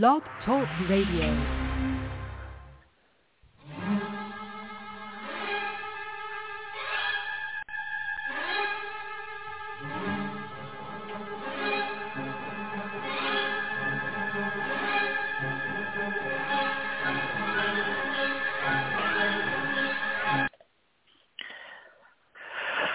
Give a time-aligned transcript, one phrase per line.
[0.00, 1.20] Blog Talk Radio.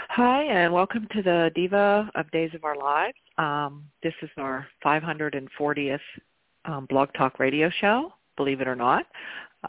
[0.10, 3.14] Hi, and welcome to the Diva of Days of Our Lives.
[3.38, 6.00] Um, this is our 540th
[6.68, 9.06] um, Blog Talk Radio show, believe it or not.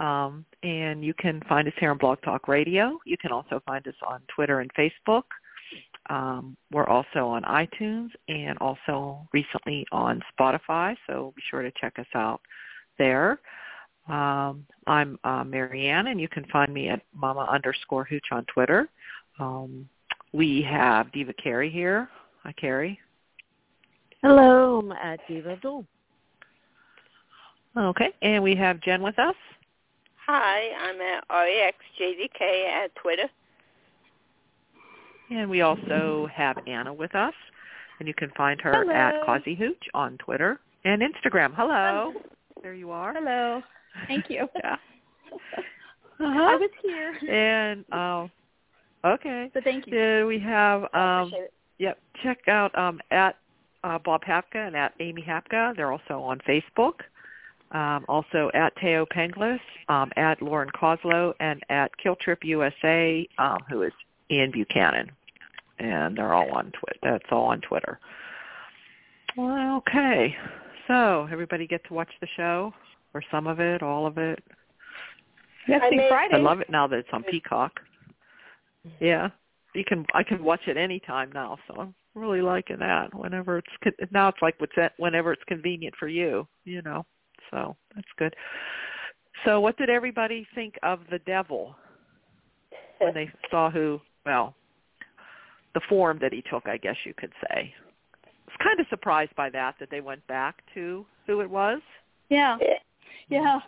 [0.00, 2.98] Um, and you can find us here on Blog Talk Radio.
[3.06, 5.22] You can also find us on Twitter and Facebook.
[6.10, 11.98] Um, we're also on iTunes and also recently on Spotify, so be sure to check
[11.98, 12.40] us out
[12.98, 13.40] there.
[14.08, 18.88] Um, I'm uh, Marianne, and you can find me at mama underscore hooch on Twitter.
[19.38, 19.86] Um,
[20.32, 22.08] we have Diva Carey here.
[22.42, 22.98] Hi, Carey.
[24.22, 25.84] Hello, I'm at Diva of Dool.
[27.78, 29.34] Okay, and we have Jen with us.
[30.26, 33.28] Hi, I'm at REXJDK at Twitter.
[35.30, 37.34] And we also have Anna with us.
[37.98, 38.92] And you can find her Hello.
[38.92, 41.52] at Causey Hooch on Twitter and Instagram.
[41.54, 42.12] Hello.
[42.62, 43.14] There you are.
[43.14, 43.62] Hello.
[44.06, 44.48] Thank you.
[44.62, 44.76] Yeah.
[46.20, 46.58] I Uh-huh.
[46.58, 47.14] was here.
[47.32, 48.26] And uh,
[49.06, 49.50] okay.
[49.54, 49.92] So thank you.
[49.96, 51.32] Then we have um
[51.78, 53.36] yep, check out um at
[53.84, 55.76] uh, Bob Hapka and at Amy Hapka.
[55.76, 56.94] They're also on Facebook.
[57.72, 63.82] Um, also at Thaao Penghlis, um, at Lauren Koslow, and at Killtrip USA, um, who
[63.82, 63.92] is
[64.30, 65.10] Ian Buchanan.
[65.78, 66.98] And they're all on Twitter.
[67.02, 68.00] That's all on Twitter.
[69.36, 70.34] Well, okay.
[70.88, 72.72] So everybody get to watch the show,
[73.14, 74.42] or some of it, all of it.
[75.68, 76.36] Yes, I Friday.
[76.36, 77.78] I love it now that it's on Peacock.
[79.00, 79.28] Yeah,
[79.74, 80.06] you can.
[80.14, 83.14] I can watch it anytime now, so I'm really liking that.
[83.14, 84.72] Whenever it's now, it's like what's?
[84.96, 87.04] Whenever it's convenient for you, you know.
[87.50, 88.34] So that's good.
[89.44, 91.74] So, what did everybody think of the devil
[92.98, 94.00] when they saw who?
[94.26, 94.54] Well,
[95.74, 97.72] the form that he took, I guess you could say.
[98.24, 101.80] I was kind of surprised by that that they went back to who it was.
[102.28, 102.58] Yeah.
[102.60, 103.60] Yeah.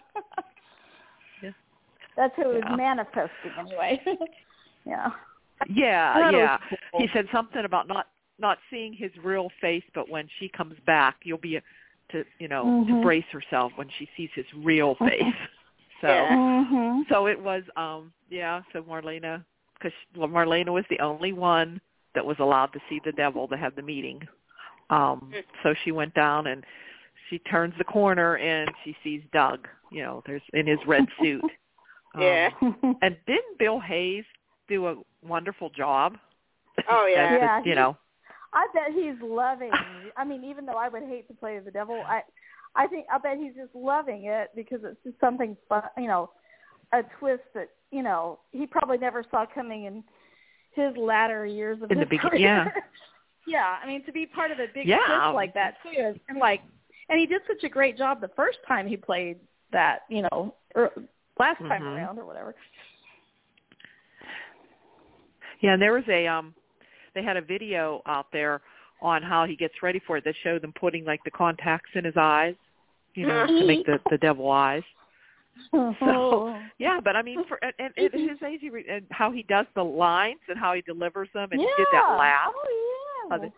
[1.43, 1.53] Yeah.
[2.17, 4.01] That's who it was manifesting anyway.
[4.85, 5.09] yeah.
[5.69, 6.59] Yeah, I yeah.
[6.69, 7.01] cool.
[7.01, 8.09] He said something about not
[8.39, 11.61] not seeing his real face, but when she comes back, you'll be
[12.13, 13.03] to you know to Mhm.
[13.03, 15.35] brace herself when she sees his real face.
[16.01, 16.37] So Yeah.
[16.37, 17.09] Mhm.
[17.09, 18.63] so it was um yeah.
[18.73, 19.45] So Marlena,
[19.75, 21.81] because Marlena was the only one
[22.15, 24.27] that was allowed to see the devil to have the meeting.
[24.91, 25.33] Um
[25.63, 26.65] So she went down and
[27.29, 29.69] she turns the corner and she sees Doug.
[29.91, 31.45] You know, there's in his red suit.
[32.15, 32.51] Um, Yeah.
[33.03, 34.25] and didn't Bill Hayes
[34.69, 36.19] do a wonderful job?
[36.89, 37.25] Oh, yeah.
[37.25, 37.97] As Yeah, you know.
[38.53, 39.71] I bet he's loving.
[40.17, 42.23] I mean, even though I would hate to play the devil, I,
[42.75, 45.83] I think I bet he's just loving it because it's just something fun.
[45.97, 46.31] You know,
[46.93, 50.03] a twist that you know he probably never saw coming in
[50.73, 52.41] his latter years of In the his begin- career.
[52.41, 52.69] yeah.
[53.47, 53.77] yeah.
[53.83, 54.99] I mean, to be part of a big Yeah.
[55.07, 56.61] twist like that too, is, and like,
[57.09, 59.39] and he did such a great job the first time he played
[59.73, 60.01] that.
[60.09, 60.91] You know, or
[61.39, 61.97] last time Mhm.
[61.97, 62.55] around or whatever.
[65.61, 66.55] Yeah, and there was a um
[67.15, 68.61] they had a video out there
[69.03, 72.05] on how he gets ready for it that showed them putting like the contacts in
[72.05, 72.55] his eyes,
[73.15, 74.83] you know, to make the the devil eyes.
[75.73, 79.43] So yeah, but I mean, for and, and it is easy re- and how he
[79.43, 81.67] does the lines and how he delivers them, and yeah.
[81.77, 83.35] he did that laugh, Oh yeah.
[83.37, 83.53] Uh, the-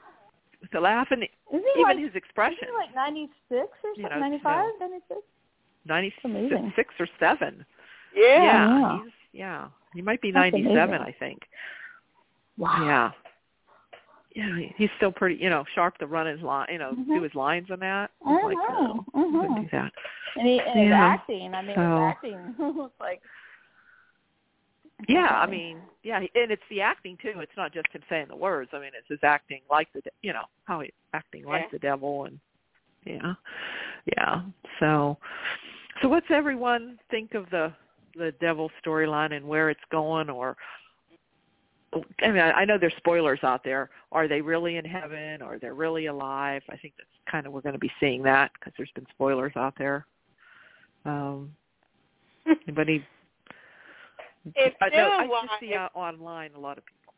[0.72, 4.02] the laugh, and Isn't even like, his isn't expression, he like 96 or You something?
[4.10, 4.86] know, 95, no.
[4.86, 5.20] 96?
[5.84, 6.72] ninety amazing.
[6.76, 7.66] six or seven.
[8.14, 8.24] Yeah.
[8.24, 8.98] Yeah, Yeah.
[9.02, 11.14] he's yeah, he might be That's ninety seven, amazing.
[11.16, 11.40] I think.
[12.56, 12.84] Wow.
[12.84, 13.10] Yeah.
[14.34, 17.06] Yeah, he- he's still pretty, you know, sharp to run his line, you know, Mhm.
[17.06, 18.10] do his lines on that.
[18.24, 19.04] I like, know.
[19.14, 19.62] oh, he wouldn't Mhm.
[19.64, 19.92] do that.
[20.36, 23.20] And, he, and his acting, I mean, So- his acting was like,
[25.08, 27.40] Yeah, I mean, yeah, and it's the acting too.
[27.40, 28.70] It's not just him saying the words.
[28.72, 31.68] I mean, it's his acting like the, de- you know, how he acting like Yeah.
[31.72, 32.38] the devil, and
[33.04, 33.34] yeah,
[34.16, 34.42] yeah.
[34.78, 35.18] So,
[36.00, 37.72] so what's everyone think of the
[38.14, 40.56] the devil storyline and where it's going, or
[42.22, 43.90] I mean, I I know there's spoilers out there.
[44.12, 45.42] Are they really in heaven?
[45.42, 46.62] Are they really alive?
[46.70, 49.52] I think that's kind of we're going to be seeing that because there's been spoilers
[49.56, 50.06] out there.
[51.04, 51.52] Um,
[52.66, 53.04] anybody?
[54.54, 57.14] If I, they're no, I alive, just see uh, online a lot of people.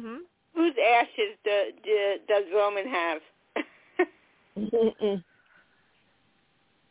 [0.00, 0.22] hmm
[0.58, 1.50] whose ashes do,
[1.84, 3.20] do, does Roman have?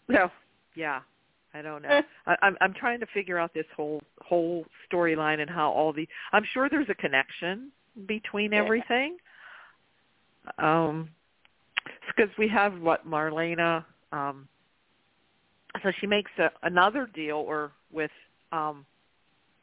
[0.10, 0.32] No,
[0.74, 1.02] yeah,
[1.58, 2.02] I don't know.
[2.28, 6.08] I, I'm I'm trying to figure out this whole whole storyline and how all the.
[6.34, 7.72] I'm sure there's a connection
[8.06, 8.64] between Yeah.
[8.64, 9.18] everything.
[10.60, 11.10] Um,
[12.08, 14.48] because we have what Marlena um
[15.84, 18.12] so she makes a, another deal or with
[18.52, 18.86] um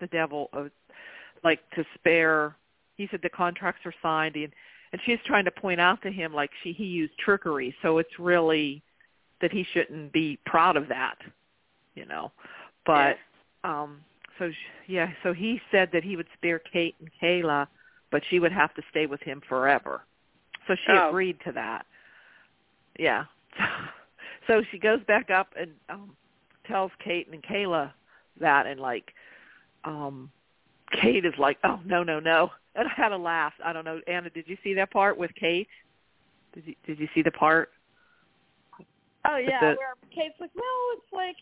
[0.00, 0.70] the devil of
[1.42, 2.56] like to spare
[2.96, 4.52] he said the contracts are signed and
[4.92, 8.18] and she's trying to point out to him like she he used trickery so it's
[8.18, 8.82] really
[9.40, 11.16] that he shouldn't be proud of that
[11.94, 12.30] you know
[12.86, 13.16] but
[13.64, 14.00] um
[14.38, 17.66] so she, yeah so he said that he would spare kate and kayla
[18.10, 20.02] but she would have to stay with him forever
[20.66, 21.08] so she Oh.
[21.08, 21.86] agreed to that
[22.98, 23.24] yeah
[24.46, 26.16] so she goes back up and um
[26.66, 27.92] tells kate and kayla
[28.40, 29.12] that and like
[29.84, 30.30] um
[31.00, 33.52] Kate is like, "Oh no, no, no," and I had a laugh.
[33.64, 35.68] I don't know, Anna, did you see that part with Kate?
[36.52, 37.70] Did you did you see the part?
[39.26, 40.62] Oh yeah, the- where Kate's like, no,
[40.92, 41.36] it's like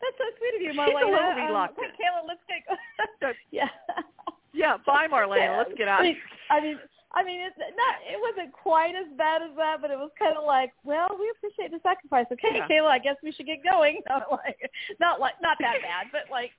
[0.00, 0.86] that's so sweet of you, Marlena.
[0.86, 1.12] She's a Marlena.
[1.12, 1.86] little Um, reluctant.
[1.88, 3.36] okay, Kayla, let's get.
[3.50, 3.68] yeah.
[4.52, 5.58] Yeah, bye, Marlena.
[5.58, 6.00] Let's get out.
[6.00, 6.16] I mean,
[6.50, 6.78] I mean,
[7.14, 7.94] I mean, it's not.
[8.06, 11.30] It wasn't quite as bad as that, but it was kind of like, well, we
[11.36, 12.26] appreciate the sacrifice.
[12.32, 12.68] Okay, Yeah.
[12.68, 14.00] Kayla, I guess we should get going.
[14.08, 14.58] Not like,
[15.00, 16.50] not like, not that bad, but like,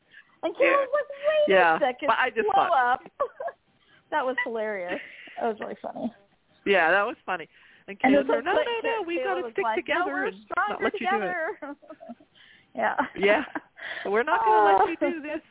[0.44, 3.02] and Kayla was wait Yeah, a second, but I just slow thought- up.
[4.12, 5.00] that was hilarious.
[5.40, 6.12] That was really funny.
[6.66, 7.48] Yeah, that was funny.
[7.88, 9.64] And And Kayla it was said, "No, like- no, no, we've Kayla got to stick
[9.64, 11.78] like, together no, we're and not let you do it."
[12.76, 12.96] Yeah.
[13.18, 13.44] Yeah,
[14.06, 15.42] we're not going to let you do this.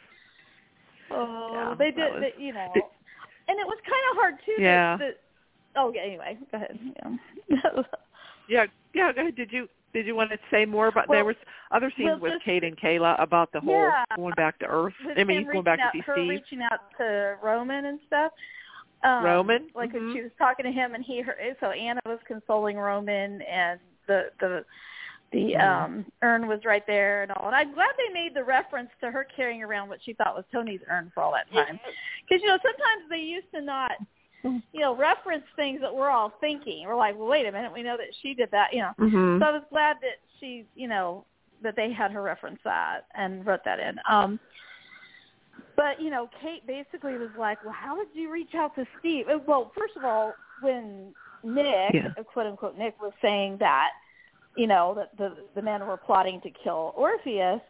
[1.10, 2.70] Oh, Yeah, they did, was- they, you know,
[3.48, 4.62] and it was kind of hard too.
[4.62, 4.96] Yeah.
[4.98, 5.20] That,
[5.76, 6.02] oh, yeah.
[6.02, 6.78] Anyway, go ahead.
[7.48, 7.82] Yeah.
[8.48, 9.12] Yeah, yeah.
[9.12, 9.36] Go ahead.
[9.36, 11.06] Did you did you want to say more about?
[11.08, 11.36] there Well- was
[11.70, 14.04] other scenes well, with just- Kate and Kayla about the whole Yeah.
[14.16, 14.92] going back to Earth.
[15.16, 16.28] I mean, going back out, to see her Steve.
[16.28, 18.32] reaching out to Roman and stuff.
[19.04, 19.68] Um, Roman?
[19.74, 20.12] like when Mhm.
[20.14, 24.30] she was talking to him, and he her, so Anna was consoling Roman, and the
[24.40, 24.64] the
[25.32, 27.46] the um urn was right there and all.
[27.46, 30.44] And I'm glad they made the reference to her carrying around what she thought was
[30.52, 31.78] Tony's urn for all that time.
[32.26, 33.92] Because you know sometimes they used to not,
[34.42, 36.86] you know, reference things that we're all thinking.
[36.86, 38.92] We're like, well, wait a minute, we know that she did that, you know.
[38.98, 39.42] Mm-hmm.
[39.42, 41.24] So I was glad that she, you know,
[41.62, 43.96] that they had her reference that and wrote that in.
[44.08, 44.38] Um
[45.76, 49.26] but you know, Kate basically was like, "Well, how did you reach out to Steve?"
[49.46, 51.14] Well, first of all, when
[51.44, 52.12] Nick, Yeah.
[52.32, 53.90] quote unquote, Nick was saying that,
[54.56, 57.60] you know, that the the men were plotting to kill Orpheus,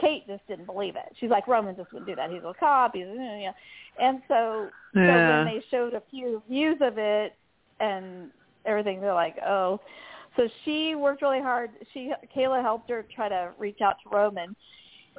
[0.00, 1.14] Kate just didn't believe it.
[1.18, 2.30] She's like, "Roman just wouldn't do that.
[2.30, 3.52] He's a cop." He's, you know,
[4.00, 5.44] and so so Yeah.
[5.44, 7.34] when they showed a few views of it
[7.80, 8.30] and
[8.64, 9.80] everything, they're like, "Oh."
[10.36, 11.70] So she worked really hard.
[11.92, 14.56] She Kayla helped her try to reach out to Roman,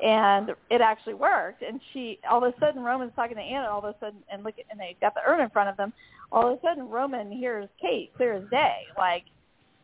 [0.01, 1.61] and it actually worked.
[1.61, 3.67] And she all of a sudden Roman's talking to Anna.
[3.69, 5.93] All of a sudden, and look, and they got the urn in front of them.
[6.31, 9.25] All of a sudden, Roman hears Kate clear as day, like,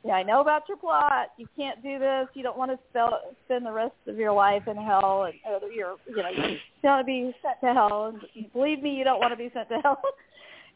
[0.04, 1.32] "Yeah, I know about your plot.
[1.38, 2.28] You can't do this.
[2.34, 5.70] You don't want to spell, spend the rest of your life in hell, and or
[5.72, 8.14] you're, you know, you don't want to be sent to hell.
[8.14, 10.02] And believe me, you don't want to be sent to hell."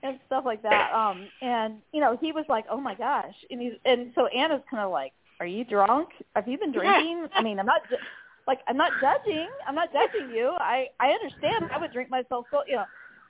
[0.03, 0.91] and stuff like that.
[0.93, 4.61] Um, and you know, he was like, "Oh my gosh!" And he's and so Anna's
[4.69, 6.09] kind of like, "Are you drunk?
[6.35, 7.81] Have you been drinking?" I mean, I'm not
[8.45, 9.47] like I'm not judging.
[9.67, 10.51] I'm not judging you.
[10.59, 11.71] I I understand.
[11.73, 12.85] I would drink myself, so you know.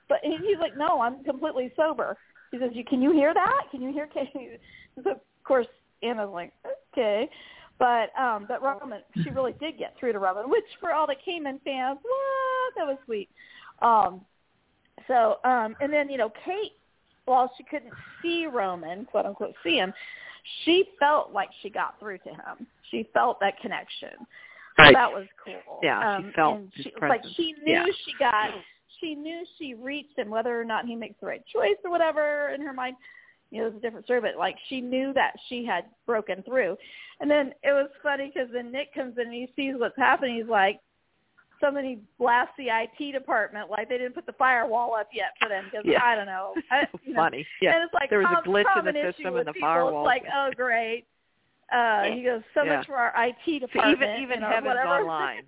[0.08, 2.16] But he, he's like, "No, I'm completely sober."
[2.50, 3.62] He says, "You can you hear that?
[3.70, 4.60] Can you hear?" Kate?
[5.02, 5.66] So of course,
[6.04, 6.52] Anna's like,
[6.92, 7.28] "Okay."
[7.78, 11.16] But um, but Roman, she really did get through to Roman, which for all the
[11.24, 13.28] Cayman fans, what that was sweet.
[13.82, 14.20] Um,
[15.06, 16.72] so, um, and then, you know, Kate,
[17.24, 19.92] while she couldn't see Roman, quote unquote, see him,
[20.64, 22.66] she felt like she got through to him.
[22.90, 24.10] She felt that connection.
[24.76, 24.94] So Right.
[24.94, 25.80] that was cool.
[25.82, 27.86] Yeah, she um, felt and she, like she knew Yeah.
[28.04, 28.50] she got,
[29.00, 32.50] she knew she reached him, whether or not he makes the right choice or whatever
[32.50, 32.96] in her mind.
[33.54, 36.42] You know, it was a different story, but like she knew that she had broken
[36.42, 36.76] through.
[37.20, 40.36] And then it was funny because then Nick comes in and he sees what's happening.
[40.36, 40.80] He's like,
[41.60, 45.64] somebody blasts the IT department like they didn't put the firewall up yet for them
[45.70, 46.02] because Yeah.
[46.02, 46.54] I don't know.
[46.70, 47.46] I, you know, funny.
[47.62, 47.74] Yeah.
[47.76, 49.68] and it's like There was a glitch in the system and the people.
[49.68, 50.02] firewall.
[50.02, 51.04] It's like, oh great.
[51.72, 52.76] Uh, he goes, so Yeah.
[52.78, 54.02] much for our IT So department.
[54.02, 54.88] even even heaven's whatever.
[55.06, 55.44] online.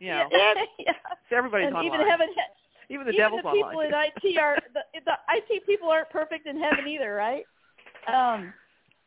[0.00, 0.54] You know, yeah.
[0.78, 0.92] yeah.
[1.28, 1.94] so everybody's and online.
[1.94, 2.28] even heaven,
[2.90, 6.46] even the even devil's the people in IT are the, the IT people aren't perfect
[6.46, 7.44] in heaven either, right?
[8.06, 8.52] Um.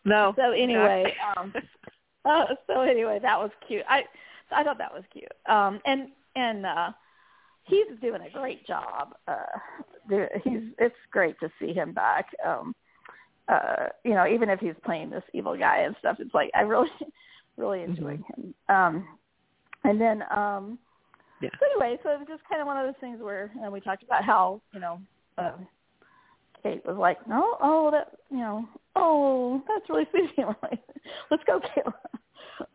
[0.05, 0.33] no.
[0.37, 1.53] So anyway, um,
[2.25, 3.83] uh, so anyway, that was cute.
[3.87, 4.03] I
[4.51, 5.31] I thought that was cute.
[5.47, 6.91] Um, and and uh,
[7.63, 9.15] he's doing a great job.
[9.27, 9.43] Uh,
[10.43, 12.27] he's it's great to see him back.
[12.45, 12.73] Um,
[13.49, 16.61] uh, you know, even if he's playing this evil guy and stuff, it's like I
[16.61, 16.89] really
[17.57, 18.53] really enjoy him.
[18.69, 19.07] Um,
[19.83, 20.79] and then um,
[21.43, 21.50] Yeah.
[21.59, 23.71] so anyway, so it was just kind of one of those things where you know,
[23.71, 25.00] we talked about how you know.
[25.38, 25.67] Um,
[26.62, 30.79] Kate was like, "No, oh, that you know, oh, that's really sweet." of you." Like,
[31.29, 31.93] Let's go, Kayla.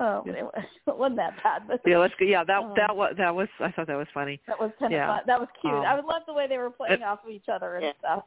[0.01, 0.33] Um, Yeah.
[0.33, 0.51] anyway,
[0.89, 2.25] it wasn't that bad, but Yeah, let's go.
[2.27, 3.49] Yeah, that Um, that was that was.
[3.61, 4.41] I thought that was funny.
[4.49, 5.07] that was kind of yeah.
[5.07, 5.21] fun.
[5.27, 5.73] That was cute.
[5.73, 7.85] Um, I would love the way they were playing it- off of each other and
[7.85, 7.93] Yeah.
[7.99, 8.25] stuff.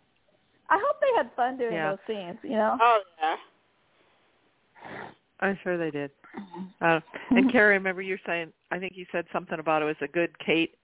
[0.70, 1.90] I hope they had fun doing Yeah.
[1.92, 2.38] those scenes.
[2.42, 3.36] You know, Oh yeah.
[5.42, 6.12] I'm sure they did.
[6.82, 7.00] Uh,
[7.32, 10.38] and Carrie, remember you saying I think you said something about it was a good
[10.40, 10.76] Kate,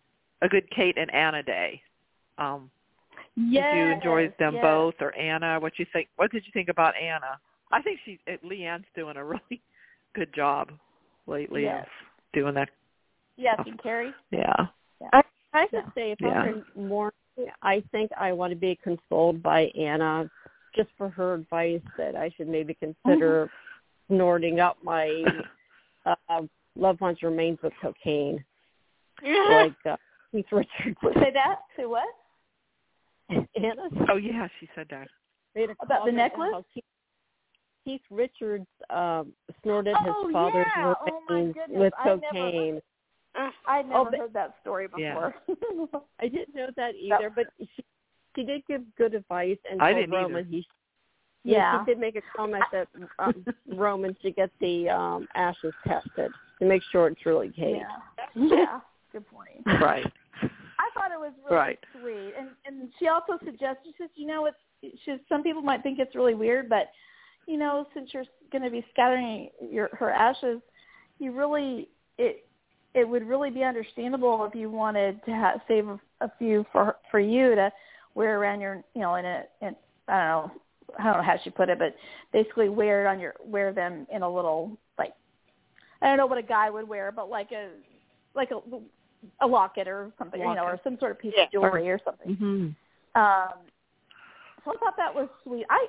[0.42, 1.82] a good Kate and Anna day.
[2.38, 2.70] Um,
[3.36, 4.64] yes, did you enjoy them yes.
[4.64, 5.60] both or Anna?
[5.60, 6.10] What you think?
[6.18, 7.40] What did you think about Anna?
[7.72, 9.62] I think she, uh, Leanne's doing a really
[10.14, 10.72] good job
[11.26, 11.86] lately Yes.
[11.86, 11.88] of
[12.34, 12.70] doing that.
[13.38, 14.14] Yes, and Carrie.
[14.32, 14.68] Yeah.
[15.14, 15.22] I
[15.54, 15.92] I could Yeah.
[15.96, 16.42] say if Yeah.
[16.42, 17.14] I were more,
[17.62, 20.30] I think I want to be consoled by Anna,
[20.76, 23.50] just for her advice that I should maybe consider
[24.08, 25.24] snorting up my
[26.06, 26.42] uh,
[26.76, 28.44] loved one's remains with cocaine,
[29.24, 29.96] like uh,
[30.32, 30.98] Keith Richards.
[31.16, 31.60] Say that.
[31.76, 32.08] Say what?
[33.30, 35.08] Anna Oh yeah, she said that.
[35.56, 36.64] made a About the necklace?
[36.74, 36.84] Keith,
[37.84, 39.34] Keith Richards um,
[39.64, 40.94] snorted his Oh, father's yeah.
[41.02, 41.80] Oh, my remains goodness.
[41.80, 42.82] with I never- cocaine.
[43.68, 45.32] I never Oh, but- heard that story Yeah.
[45.46, 46.02] before.
[46.22, 47.84] I didn't know that either, but she,
[48.36, 50.24] she did give good advice and I told didn't either.
[50.28, 50.66] Roman he
[51.44, 51.80] yeah.
[51.80, 52.88] she did make a comment that
[53.20, 57.78] um, Roman should get the um ashes tested to make sure it's really Kate.
[57.78, 58.26] Yeah.
[58.36, 58.80] Yeah.
[59.12, 59.64] Good point.
[59.82, 60.06] Right.
[60.80, 61.80] I thought it was really Right.
[62.00, 64.58] sweet, and and she also suggested she says, you know, it's
[65.04, 66.92] she, some people might think it's really weird, but
[67.48, 70.62] you know, since you're going to be scattering your her ashes,
[71.20, 72.48] you really it
[72.94, 76.98] it would really be understandable if you wanted to ha- save a, a few for
[77.10, 77.72] for you to
[78.16, 79.76] wear around your you know in a in
[80.08, 80.52] I don't know
[81.00, 81.96] I don't know how she put it, but
[82.32, 85.14] basically wear it on your wear them in a little like
[86.02, 87.70] I don't know what a guy would wear, but like a
[88.36, 88.60] like a
[89.42, 91.44] a locket or something, you know, or some sort of piece Yeah.
[91.44, 92.36] of jewelry or something.
[92.36, 92.76] Mhm.
[93.20, 93.54] Um,
[94.64, 95.66] so I thought that was sweet.
[95.70, 95.88] I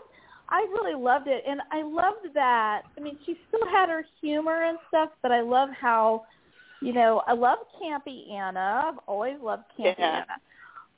[0.51, 2.83] I really loved it, and I loved that.
[2.97, 6.25] I mean, she still had her humor and stuff, but I love how,
[6.81, 8.83] you know, I love campy Anna.
[8.87, 10.25] I've always loved campy Yeah.
[10.25, 10.37] Anna,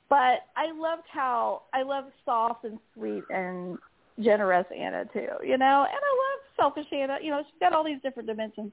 [0.07, 3.77] but I loved how I love soft and sweet and
[4.23, 5.27] generous Anna too.
[5.43, 7.17] You know, and I love selfish Anna.
[7.21, 8.71] You know, she's got all these different dimensions,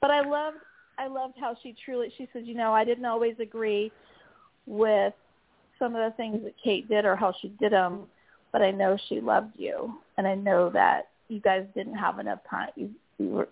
[0.00, 0.58] but I loved
[0.98, 2.12] I loved how she truly.
[2.18, 3.90] She said, you know, I didn't always agree
[4.66, 5.14] with
[5.78, 8.02] some of the things that Kate did or how she did them,
[8.52, 12.40] but I know she loved you, and I know that you guys didn't have enough
[12.48, 12.68] time.
[12.76, 13.48] You you, were,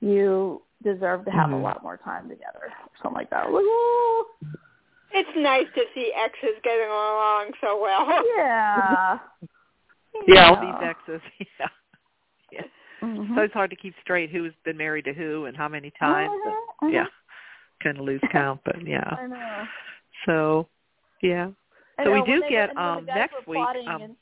[0.00, 1.62] you deserve to have a Mhm.
[1.62, 3.50] lot more time together, something like that.
[3.50, 4.26] Like, "Ooh."
[5.12, 8.22] It's nice to see exes getting along so well.
[8.36, 9.18] yeah.
[10.28, 11.20] Yeah, all these exes.
[11.60, 11.66] Yeah.
[12.52, 12.62] Yeah.
[13.02, 13.34] Mhm.
[13.34, 16.32] So it's hard to keep straight who's been married to who and how many times.
[16.32, 16.92] Mhm, mhm.
[16.92, 17.06] yeah.
[17.82, 19.16] Kind of lose count, but yeah.
[19.18, 19.64] I know.
[20.24, 20.68] So,
[21.22, 21.48] yeah.
[21.98, 23.58] I So we do they get, were, and when the um, next week,
[23.88, 24.16] um, and,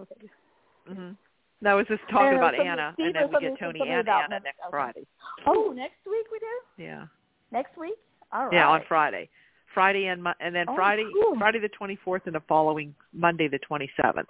[0.00, 0.28] okay.
[0.88, 1.10] hmm
[1.60, 4.44] No, I was just talking about Anna, and then we get Tony and Anna next-
[4.44, 4.70] next.
[4.70, 5.06] Friday.
[5.46, 6.82] Oh, next week we do.
[6.82, 7.06] Yeah.
[7.50, 7.94] Next week.
[8.32, 8.52] All right.
[8.54, 9.28] Yeah, on Friday.
[9.72, 11.36] Friday and and then Oh, Friday cool.
[11.36, 14.26] Friday the 24th and the following Monday the 27th.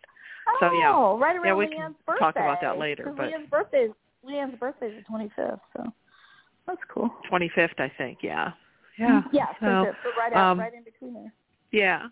[0.47, 1.25] Oh, So, yeah.
[1.25, 2.19] right around Yeah, we Leanne's can birthday.
[2.25, 3.13] talk about that later.
[3.17, 3.89] but- Leanne's birthday,
[4.25, 5.93] Leanne's birthday is the twenty fifth, so
[6.67, 7.11] that's cool.
[7.31, 8.19] 25th, I think.
[8.23, 8.53] Yeah.
[8.99, 9.23] Yeah.
[9.33, 11.33] Yeah, So, so right out, um, right in between there.
[11.73, 12.09] Yeah.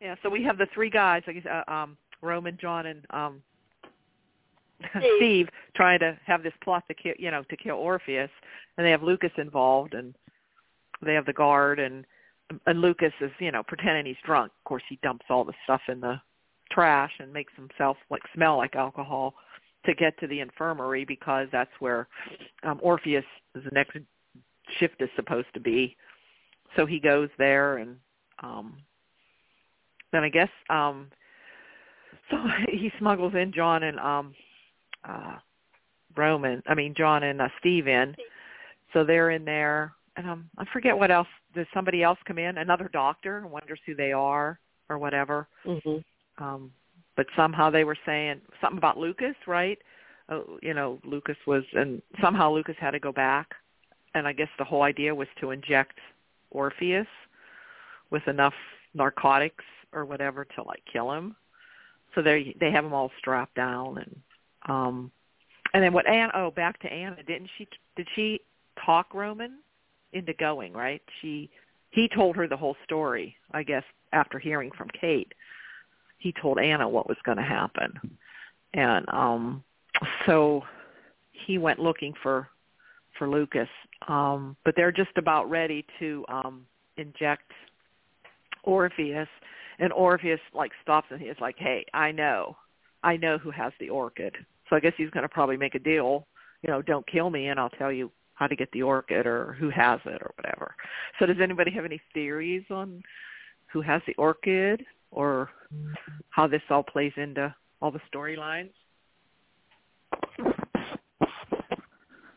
[0.00, 3.42] Yeah, so we have the three guys, like uh, um Roman, John and um
[4.90, 5.12] Steve.
[5.18, 8.30] Steve trying to have this plot to kill, you know, to kill Orpheus,
[8.76, 10.14] and they have Lucas involved and
[11.02, 12.04] they have the guard and
[12.66, 14.50] and Lucas is, you know, pretending he's drunk.
[14.58, 16.20] Of course, he dumps all the stuff in the
[16.70, 19.34] trash and makes himself like smell like alcohol
[19.86, 22.08] to get to the infirmary because that's where
[22.62, 23.96] um Orpheus the next
[24.78, 25.96] shift is supposed to be.
[26.76, 27.96] So he goes there and
[28.42, 28.76] um
[30.12, 31.08] then I guess um
[32.30, 32.36] so
[32.70, 34.34] he smuggles in John and um
[35.08, 35.36] uh
[36.16, 38.14] Roman I mean John and uh, Steve in.
[38.92, 42.58] So they're in there and um I forget what else does somebody else come in?
[42.58, 44.60] Another doctor wonders who they are
[44.90, 45.48] or whatever.
[45.64, 46.04] Mhm.
[46.38, 46.72] Um
[47.16, 49.78] but somehow they were saying something about Lucas, right?
[50.28, 53.54] Uh, you know, Lucas was and somehow Lucas had to go back
[54.14, 55.98] and I guess the whole idea was to inject
[56.50, 57.06] Orpheus
[58.10, 58.54] with enough
[58.94, 61.36] narcotics or whatever to like kill him.
[62.14, 64.20] So they they have him all strapped down and
[64.68, 65.10] um
[65.74, 68.40] and then what Anne oh back to Anna didn't she did she
[68.84, 69.58] talk Roman
[70.12, 71.50] into going right she
[71.90, 75.32] he told her the whole story I guess after hearing from Kate
[76.18, 77.92] he told Anna what was going to happen
[78.74, 79.62] and um
[80.26, 80.62] so
[81.32, 82.48] he went looking for
[83.18, 83.68] for Lucas
[84.06, 87.50] um but they're just about ready to um inject
[88.64, 89.28] Orpheus
[89.78, 92.56] and Orpheus like stops and he's like, "Hey, I know,
[93.02, 94.34] I know who has the orchid."
[94.68, 96.26] So I guess he's going to probably make a deal.
[96.62, 99.56] You know, don't kill me, and I'll tell you how to get the orchid or
[99.58, 100.74] who has it or whatever.
[101.18, 103.02] So does anybody have any theories on
[103.72, 105.50] who has the orchid or
[106.30, 108.70] how this all plays into all the storylines?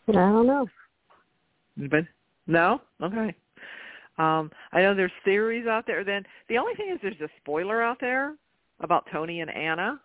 [0.08, 0.68] I don't know.
[1.78, 2.06] But
[2.48, 3.34] no, okay.
[4.18, 6.04] Um, I know there's theories out there.
[6.04, 8.36] Then the only thing is there's a spoiler out there
[8.82, 10.00] about Tony and Anna.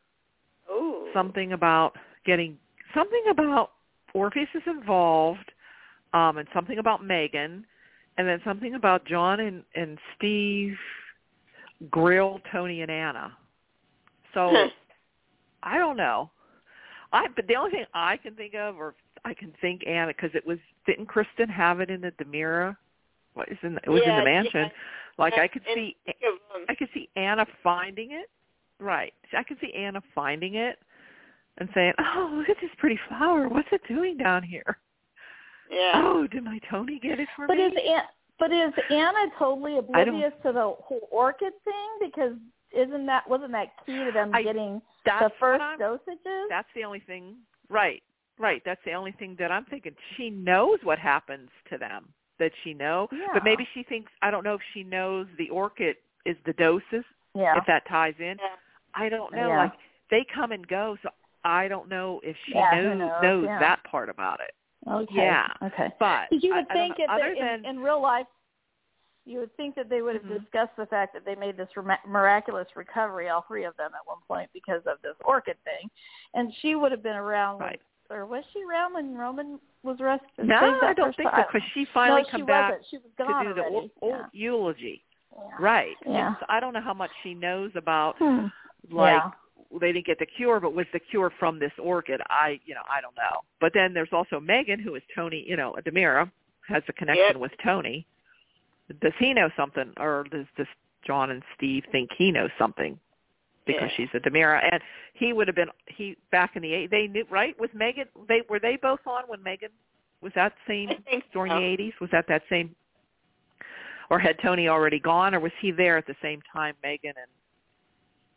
[0.71, 1.09] Ooh.
[1.13, 1.95] Something about
[2.25, 2.57] getting
[2.95, 3.73] something about
[4.15, 5.53] Orpheus is involved,
[6.15, 7.67] um, and something about Megan,
[8.17, 10.77] and then something about John and and Steve
[11.91, 13.37] grill Tony and Anna.
[14.35, 14.69] So
[15.63, 16.31] I don't know.
[17.13, 20.31] I but the only thing I can think of, or I can think Anna, because
[20.35, 22.77] it was didn't Kristen have it in the DiMera?
[23.35, 24.61] What is in the, it was Yeah, in the mansion.
[24.63, 24.69] yeah.
[25.19, 26.17] Like I could And see think
[26.69, 28.29] I could see Anna finding it.
[28.79, 29.15] Right.
[29.37, 30.79] I could see Anna finding it
[31.59, 33.49] and saying, "Oh, look at this pretty flower.
[33.49, 34.79] What's it doing down here?
[35.71, 35.93] yeah.
[35.95, 38.03] Oh, did my Tony get it for But me?" is An-
[38.39, 41.89] but is Anna totally oblivious to the whole orchid thing?
[42.01, 42.33] Because
[42.77, 46.49] isn't that wasn't that key to them I- getting the first dosages?
[46.49, 47.37] That's the only thing.
[47.69, 48.03] Right.
[48.39, 48.63] Right.
[48.65, 49.95] That's the only thing that I'm thinking.
[50.17, 52.09] She knows what happens to them.
[52.39, 53.29] That she know, Yeah.
[53.33, 57.05] but maybe she thinks I don't know if she knows the orchid is the doses.
[57.35, 57.57] yeah.
[57.57, 58.57] If that ties in, Yeah.
[58.95, 59.49] I don't know.
[59.49, 59.57] Yeah.
[59.59, 59.73] Like
[60.11, 61.09] they come and go, so
[61.45, 63.23] I don't know if she Yeah, knows knows?
[63.23, 63.59] knows Yeah.
[63.61, 64.55] that part about it.
[64.89, 65.15] Okay.
[65.15, 65.47] Yeah.
[65.63, 65.89] Okay.
[65.99, 68.27] But you would I think other they, than in, in real life,
[69.25, 70.41] you would think that they would have Mhm.
[70.41, 74.07] discussed the fact that they made this rem- miraculous recovery, all three of them, at
[74.07, 75.91] one point because of this orchid thing,
[76.35, 77.59] and she would have been around.
[77.59, 77.81] Right.
[78.09, 80.47] When, or was she around when Roman was arrested?
[80.47, 82.87] no, I don't think so because she finally no, she back wasn't.
[82.89, 83.91] She was to gone do the already.
[84.03, 84.27] o- o- yeah.
[84.33, 85.03] eulogy.
[85.37, 85.43] Yeah.
[85.59, 85.97] Right.
[86.07, 86.29] Yeah.
[86.29, 88.47] And so I don't know how much she knows about Hmm.
[88.91, 89.21] like.
[89.81, 92.21] They didn't get the cure, but was the cure from this orchid?
[92.29, 93.41] I, you know, I don't know.
[93.61, 96.31] But then there's also Megan, who is Tony, you know, DiMera
[96.69, 97.37] has a connection Yep.
[97.37, 98.07] with Tony.
[99.01, 100.69] Does he know something, or does this
[101.07, 102.99] John and Steve think he knows something
[103.65, 103.97] because Yeah.
[103.97, 104.61] she's a DiMera?
[104.71, 104.83] And
[105.15, 106.91] he would have been he back in the eight.
[106.91, 108.09] They knew right with Megan.
[108.29, 109.71] They were they both on when Megan
[110.21, 110.91] was that same
[111.33, 111.59] during so.
[111.59, 111.93] the eighties?
[112.01, 112.75] Was that that same?
[114.09, 117.31] Or had Tony already gone, or was he there at the same time Megan and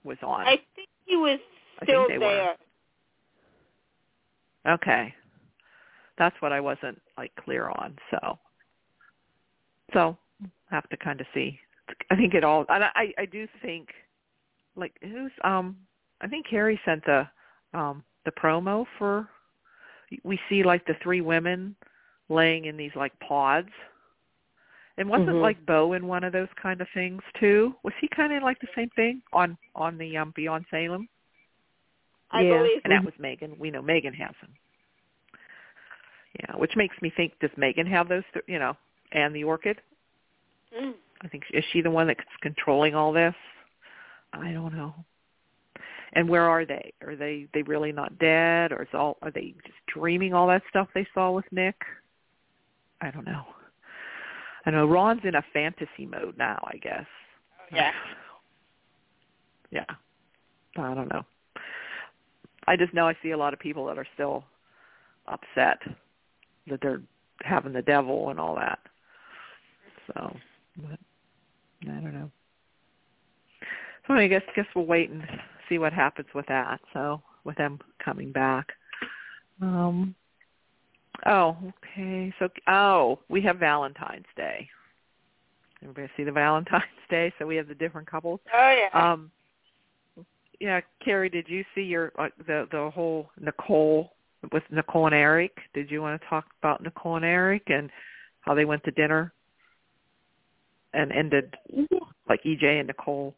[0.03, 0.47] was on?
[0.47, 1.39] I think he was
[1.83, 2.55] still they were.
[4.65, 4.73] there.
[4.73, 5.13] Okay.
[6.17, 7.95] That's what I wasn't like clear on.
[8.11, 8.37] So,
[9.93, 10.17] so
[10.69, 11.59] have to kind of see.
[12.11, 12.65] I think it all.
[12.69, 13.89] And I I do think
[14.75, 15.77] like who's um
[16.21, 17.27] I think Carrie sent the
[17.73, 19.27] um the promo for
[20.23, 21.75] we see like the three women
[22.29, 23.69] laying in these like pods.
[24.99, 25.41] And wasn't Mhm.
[25.41, 27.73] like Bo in one of those kind of things too?
[27.83, 31.07] Was he kind of like the same thing on on the um Beyond Salem?
[32.31, 32.57] I Yeah.
[32.57, 33.57] believe and that was Megan.
[33.57, 34.53] We know Megan has them.
[36.39, 38.25] Yeah, which makes me think, does Megan have those?
[38.33, 38.75] Th- you know,
[39.13, 39.81] and the orchid?
[40.77, 40.95] Mm.
[41.21, 43.35] I think is she the one that's controlling all this?
[44.33, 44.93] I don't know.
[46.13, 46.93] And where are they?
[47.01, 50.63] Are they they really not dead, or is all are they just dreaming all that
[50.67, 51.81] stuff they saw with Nick?
[52.99, 53.45] I don't know.
[54.69, 56.63] I know Ron's in a fantasy mode now.
[56.71, 57.05] I guess.
[57.73, 57.91] Yeah.
[59.71, 59.85] Yeah.
[60.77, 61.21] I don't know.
[62.65, 64.43] I just know I see a lot of people that are still
[65.27, 65.77] upset
[66.65, 67.03] that they're
[67.43, 68.79] having the devil and all that.
[70.07, 70.35] So,
[70.77, 70.99] but
[71.83, 72.31] I don't know.
[74.07, 75.23] So I guess guess we'll wait and
[75.69, 76.79] see what happens with that.
[76.91, 78.69] So with them coming back.
[79.61, 80.15] Um.
[81.25, 81.57] Oh,
[81.93, 82.33] okay.
[82.39, 84.69] So oh, we have Valentine's Day.
[85.81, 87.33] Everybody see the Valentine's Day?
[87.39, 88.39] So we have the different couples.
[88.53, 89.11] Oh yeah.
[89.11, 89.31] Um,
[90.59, 94.13] yeah, Carrie, did you see your uh, the the whole Nicole
[94.51, 95.57] with Nicole and Eric?
[95.73, 97.89] Did you want to talk about Nicole and Eric and
[98.41, 99.33] how they went to dinner
[100.93, 101.55] and ended
[102.27, 103.35] like EJ and Nicole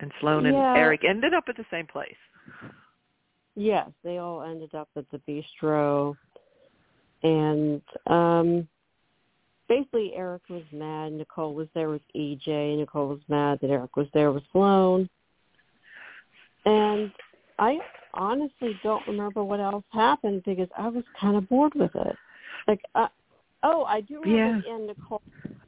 [0.00, 2.16] and Sloan and Eric ended up at the same place?
[3.60, 6.16] Yes, they all ended up at the bistro,
[7.24, 8.68] and um
[9.68, 11.12] basically Eric was mad.
[11.12, 12.78] Nicole was there with EJ.
[12.78, 15.10] Nicole was mad that Eric was there with Sloan,
[16.66, 17.10] and
[17.58, 17.80] I
[18.14, 22.16] honestly don't remember what else happened because I was kind of bored with it.
[22.68, 23.08] Like, uh,
[23.64, 24.56] oh, I do remember Yeah.
[24.56, 25.22] at the end Nicole,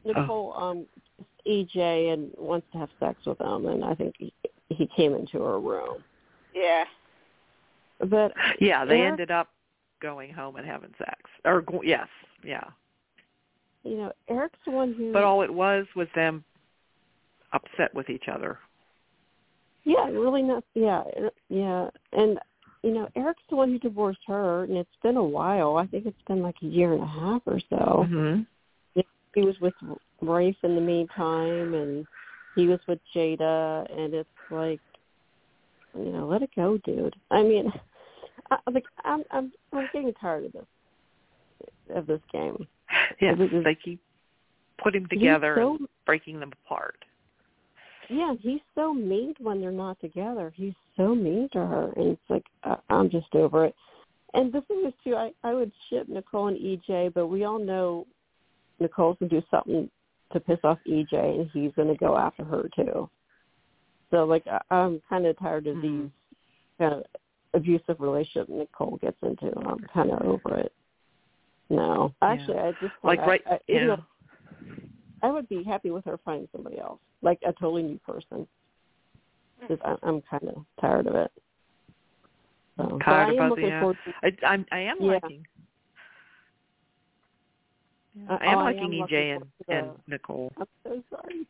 [0.05, 0.87] Nicole, um,
[1.45, 4.33] EJ and wants to have sex with him, and I think he,
[4.69, 6.05] he came into her room.
[6.55, 6.85] yeah.
[8.07, 9.49] But Yeah, they Eric- ended up
[10.01, 11.19] going home and having sex.
[11.45, 12.09] Or yes,
[12.43, 12.65] yeah.
[13.85, 15.13] you know, Eric's the one who.
[15.13, 16.45] But all it was was them
[17.53, 18.59] upset with each other.
[19.85, 20.65] Yeah, really not.
[20.75, 22.39] Yeah, er- yeah, and
[22.83, 25.77] you know, Eric's the one who divorced her, and it's been a while.
[25.77, 28.07] I think it's been like a year and a half or so.
[28.09, 28.47] Mhm.
[29.33, 29.75] He was with
[30.23, 32.05] Rafe in the meantime, and
[32.57, 34.81] he was with Jada, and it's like,
[35.97, 37.15] you know, let it go, dude.
[37.31, 37.73] I mean,
[38.51, 40.67] I, like I'm I'm I'm getting tired of this
[41.95, 42.67] of this game.
[43.21, 44.01] Yeah, It is- they keep
[44.83, 46.97] putting together so- and breaking them apart.
[48.09, 50.53] Yeah, he's so mean when they're not together.
[50.57, 53.75] He's so mean to her, and it's like I, I'm just over it.
[54.35, 57.59] And the thing is too, I I would ship Nicole and EJ, but we all
[57.61, 58.07] know
[58.81, 59.89] Nicole's gonna do something
[60.33, 63.09] to piss off EJ, and he's gonna go after her too.
[64.11, 65.83] So like I, I'm kind of tired of Mhm.
[65.83, 66.11] these
[66.79, 67.05] kind of
[67.55, 69.53] abusive relationship Nicole gets into.
[69.59, 70.73] I'm kind of over it.
[71.69, 74.05] No, actually, I just Like right, I, I, you even know,
[75.23, 78.47] I would be happy with her finding somebody else, like a totally new person.
[79.61, 81.31] Because I'm kind of tired of it.
[82.77, 83.81] So, I Tired am about the, looking yeah.
[83.81, 84.13] forward to.
[84.23, 85.07] I, I'm I am Yeah.
[85.23, 85.47] liking.
[88.29, 90.53] Uh, I am oh, I liking am EJ and, to and Nicole.
[90.59, 91.47] I'm so sorry.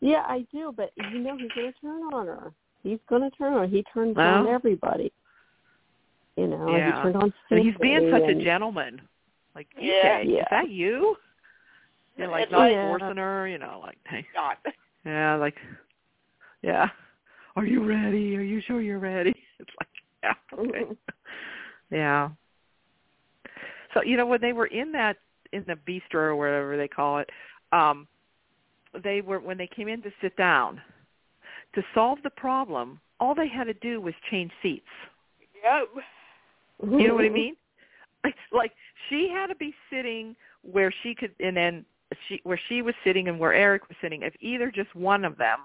[0.00, 2.52] Yeah, I do, but you know he's going to turn on her.
[2.82, 3.66] He's going to turn on her.
[3.66, 5.12] He turns on everybody.
[6.36, 6.96] You know, Yeah.
[6.96, 7.32] he turned on.
[7.50, 9.00] And he's being such and, a gentleman.
[9.54, 10.20] Like, EJ, Yeah.
[10.20, 10.40] Yeah.
[10.40, 11.16] is that you?
[12.16, 14.56] You're like It's not like- forcing her, you know, like hey, God.
[15.04, 15.56] yeah, like
[16.62, 16.88] yeah.
[17.56, 18.36] Are you ready?
[18.36, 19.34] Are you sure you're ready?
[19.60, 19.88] It's like
[20.22, 20.96] yeah, okay.
[21.90, 22.30] yeah.
[23.92, 25.16] So you know when they were in that
[25.52, 27.30] in the bistro or whatever they call it,
[27.72, 28.06] um,
[29.02, 30.80] they were when they came in to sit down
[31.74, 33.00] to solve the problem.
[33.20, 34.86] All they had to do was change seats.
[35.62, 35.88] Yep.
[36.82, 37.56] You know what I mean?
[38.22, 38.72] Like, like
[39.08, 41.84] she had to be sitting where she could, and then
[42.28, 44.22] she where she was sitting and where Eric was sitting.
[44.22, 45.60] If either just one of them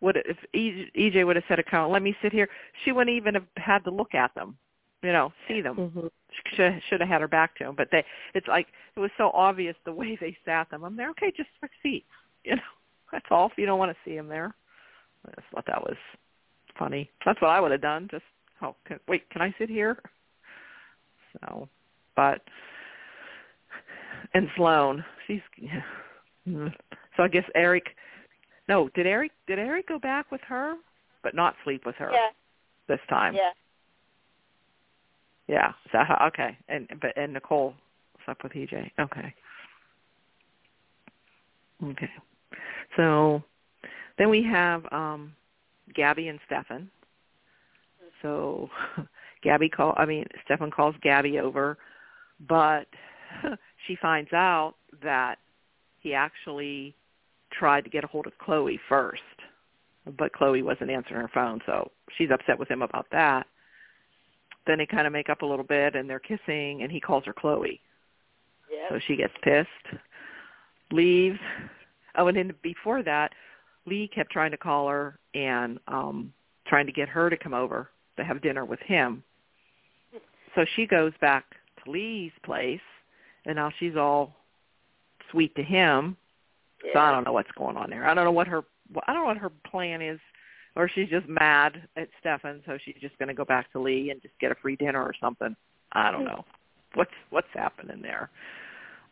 [0.00, 2.48] would, if EJ would have said, "Account, let me sit here,"
[2.84, 4.56] she wouldn't even have had to look at them.
[5.02, 5.76] You know, see them.
[5.76, 6.10] Mhm.
[6.30, 7.74] She should, should have had her back to them.
[7.76, 10.84] But they, it's like it was so obvious the way they sat them.
[10.84, 11.10] I'm there.
[11.10, 12.06] Okay, just switch seats.
[12.44, 12.62] You know,
[13.12, 13.46] that's all.
[13.46, 14.54] If you don't want to see them there,
[15.26, 15.96] I just thought that was
[16.78, 17.10] funny.
[17.24, 18.08] That's what I would have done.
[18.10, 18.24] Just
[18.62, 19.98] oh, can, wait, can I sit here?
[21.40, 21.68] So,
[22.14, 22.40] but
[24.34, 25.40] and Sloan, she's
[26.48, 26.72] mm.
[27.16, 27.84] so I guess Eric.
[28.68, 30.74] No, did Eric did Eric go back with her,
[31.22, 32.28] but not sleep with her Yeah.
[32.88, 33.34] this time?
[33.34, 33.50] Yeah.
[35.48, 35.72] Yeah.
[35.92, 37.74] So okay, and but and Nicole
[38.24, 38.90] slept with EJ.
[38.98, 39.34] Okay.
[41.84, 42.10] Okay.
[42.96, 43.42] So
[44.18, 45.32] then we have um
[45.96, 46.90] Gabi and Stefan.
[48.22, 48.68] So
[49.44, 51.78] Gabi call I mean Stefan calls Gabi over,
[52.48, 52.86] but
[53.86, 55.38] she finds out that
[56.00, 56.94] he actually
[57.52, 59.22] tried to get a hold of Chloe first,
[60.18, 63.46] but Chloe wasn't answering her phone, so she's upset with him about that.
[64.66, 67.24] Then they kind of make up a little bit and they're kissing and he calls
[67.24, 67.80] her Chloe.
[68.70, 68.88] Yep.
[68.90, 70.00] So she gets pissed,
[70.90, 71.38] leaves.
[72.16, 73.32] Oh, and then before that,
[73.86, 76.32] Li kept trying to call her and um
[76.66, 79.22] trying to get her to come over to have dinner with him.
[80.54, 81.44] So she goes back
[81.84, 82.80] to Li's place,
[83.44, 84.34] and now she's all
[85.30, 86.16] sweet to him.
[86.84, 86.92] yeah.
[86.94, 88.08] So I don't know what's going on there.
[88.08, 88.64] I don't know what her
[89.06, 90.20] I don't know what her plan is,
[90.76, 94.10] or she's just mad at Stefan, so she's just going to go back to Li
[94.10, 95.56] and just get a free dinner or something.
[95.92, 96.44] I don't know
[96.94, 98.30] what's what's happening there.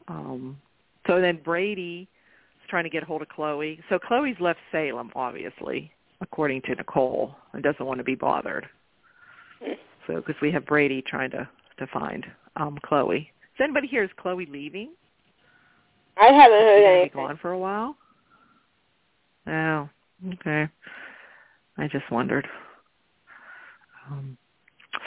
[0.08, 0.58] Um,
[1.06, 2.08] so then Brady
[2.62, 3.80] is trying to get a hold of Chloe.
[3.88, 5.90] So Chloe's left Salem, obviously,
[6.20, 8.66] according to Nicole, and doesn't want to be bothered.
[10.06, 11.48] So because we have Brady trying to
[11.78, 12.24] to find
[12.56, 13.30] um, Chloe.
[13.54, 14.04] Is anybody here?
[14.04, 14.92] Is Chloe leaving?
[16.20, 17.10] I haven't heard She's anything.
[17.26, 17.96] gone for a while.
[19.46, 19.88] Oh,
[20.34, 20.68] okay.
[21.76, 22.46] I just wondered.
[24.10, 24.36] Um,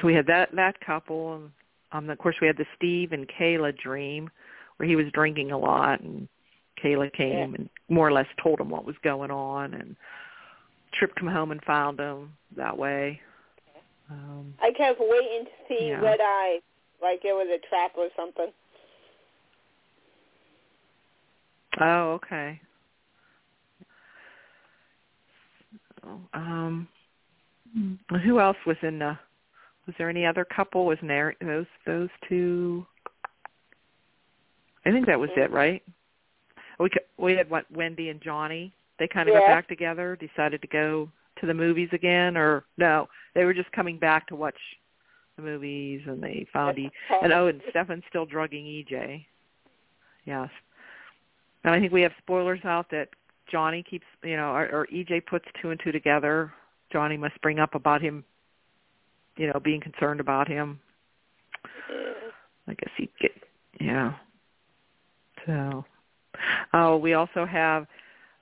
[0.01, 1.51] so we had that that couple, and
[1.91, 4.29] um, of course we had the Steve and Kayla dream,
[4.77, 6.27] where he was drinking a lot, and
[6.83, 9.95] Kayla came and more or less told him what was going on, and
[10.93, 13.21] Tripp come home and found him that way.
[14.09, 16.01] Um, I kept waiting to see Yeah.
[16.01, 16.61] red eye,
[17.01, 18.51] like it was a trap or something.
[21.79, 22.59] Oh, okay.
[26.01, 26.87] So, um,
[28.23, 29.17] who else was in the?
[29.85, 30.85] Was there any other couple?
[30.85, 32.85] Was there those those two?
[34.85, 35.83] I think that was it, right?
[36.79, 38.73] We c- we had what Wendy and Johnny.
[38.99, 41.09] They kind of got back together, decided to go
[41.41, 43.07] to the movies again, or no?
[43.35, 44.57] They were just coming back to watch
[45.35, 49.25] the movies, and they found e- and oh, and Stefan's still drugging EJ.
[50.25, 50.49] Yes.
[51.63, 53.09] And I think we have spoilers out that
[53.51, 56.53] Johnny keeps, you know, or, or EJ puts two and two together.
[56.91, 58.23] Johnny must bring up about him,
[59.37, 60.79] you know, being concerned about him.
[62.67, 63.31] I guess he get,
[63.79, 64.13] yeah.
[65.45, 65.85] So,
[66.73, 67.87] oh, we also have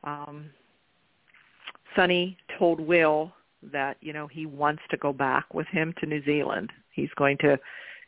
[0.03, 0.49] um
[1.95, 3.31] Sonny told Will
[3.71, 6.71] that you know he wants to go back with him to New Zealand.
[6.91, 7.58] He's going to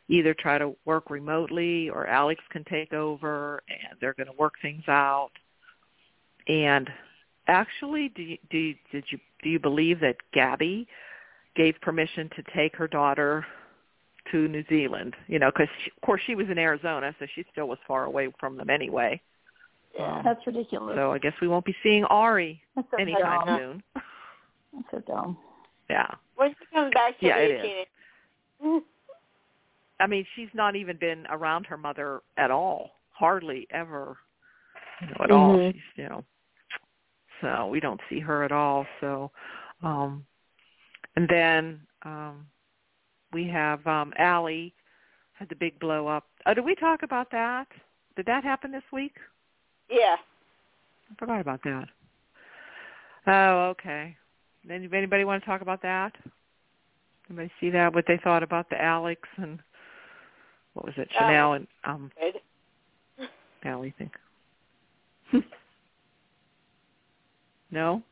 [0.08, 4.54] either try to work remotely or Alex can take over and they're going to work
[4.62, 5.30] things out.
[6.48, 6.88] And
[7.46, 10.86] actually, do you, do you, did you do you believe that Gabi
[11.54, 13.46] gave permission to take her daughter
[14.32, 15.14] to New Zealand?
[15.26, 18.32] You know, because of course she was in Arizona, so she still was far away
[18.40, 19.20] from them anyway.
[19.98, 20.96] Yeah, that's ridiculous.
[20.96, 23.58] So I guess we won't be seeing Ari That's so anytime dumb.
[23.58, 24.02] soon.
[24.72, 25.38] That's so dumb.
[25.90, 26.06] Yeah.
[26.36, 27.86] When she comes back, she'll Yeah, be it a is.
[28.60, 28.84] teenager.
[30.00, 34.16] I mean, she's not even been around her mother at all, hardly ever,
[35.00, 35.56] you know, at all.
[35.56, 35.72] Mhm.
[35.72, 36.24] She's, you know,
[37.40, 38.86] so we don't see her at all.
[39.00, 39.32] So,
[39.82, 40.24] um,
[41.16, 42.46] and then um,
[43.32, 44.72] we have um, Allie
[45.32, 46.28] had the big blow up.
[46.46, 47.66] Oh, did we talk about that?
[48.16, 49.16] Did that happen this week?
[49.90, 50.16] Yeah.
[51.10, 51.86] I forgot about that.
[53.26, 54.16] Oh, okay.
[54.70, 56.12] Any- Anybody want to talk about that?
[57.28, 57.94] Anybody see that?
[57.94, 59.58] What they thought about the Alex and
[60.74, 61.08] what was it?
[61.14, 63.28] Uh, Chanel and um Good.
[63.64, 64.12] Allie think.
[67.70, 68.02] no.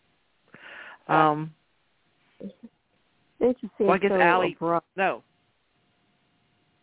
[1.09, 1.53] Um.
[3.39, 4.87] They just seem Well, I guess so Allie- abrupt.
[4.97, 5.23] No.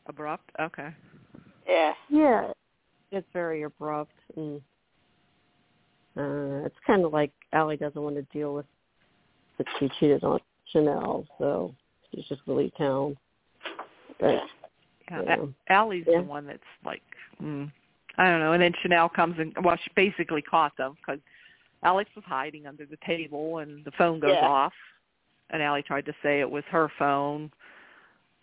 [0.07, 0.49] Abrupt.
[0.59, 0.89] Okay.
[1.67, 1.93] Yeah.
[2.09, 2.51] Yeah,
[3.11, 4.61] it's very abrupt, and
[6.17, 8.65] uh, it's kind of like Allie doesn't want to deal with
[9.57, 10.39] that she cheated on
[10.71, 11.73] Chanel, so
[12.11, 13.17] she's just gonna town.
[14.19, 14.43] But,
[15.09, 15.21] Yeah.
[15.21, 15.35] Yeah.
[15.35, 16.19] A- Allie's Yeah.
[16.19, 17.03] the one that's like,
[17.41, 17.71] mm,
[18.17, 18.53] I don't know.
[18.53, 21.19] And then Chanel comes and well, she basically caught them because
[21.83, 24.47] Alex was hiding under the table, and the phone goes Yeah.
[24.47, 24.73] off,
[25.49, 27.51] and Allie tried to say it was her phone,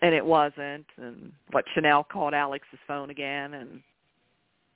[0.02, 0.86] and it wasn't.
[0.96, 3.82] And what Chanel called Alex's phone again, and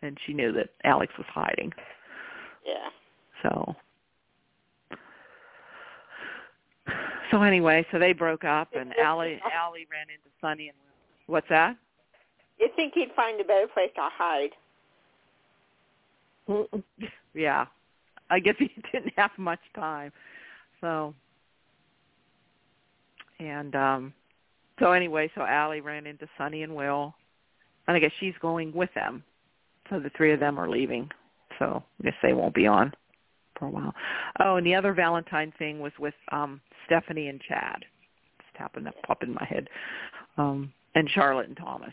[0.02, 1.72] and she knew that Alex was hiding.
[2.64, 2.88] Yeah.
[3.42, 3.74] So.
[7.30, 11.32] So anyway, so they broke up, and Allie Allie ran into Sonny and Will.
[11.34, 11.76] what's that?
[12.60, 14.50] You think he'd find a better place to hide?
[17.34, 17.66] Yeah.
[18.30, 20.12] I guess he didn't have much time.
[20.80, 21.14] So
[23.40, 24.14] and um
[24.78, 27.14] so anyway, so Allie ran into Sonny and Will
[27.86, 29.22] and I guess she's going with them.
[29.90, 31.10] So the three of them are leaving.
[31.58, 32.92] So I guess they won't be on
[33.58, 33.94] for a while.
[34.40, 37.84] Oh, and the other Valentine thing was with um Stephanie and Chad.
[38.38, 39.68] Just happened to pop in my head.
[40.36, 41.92] Um and Charlotte and Thomas.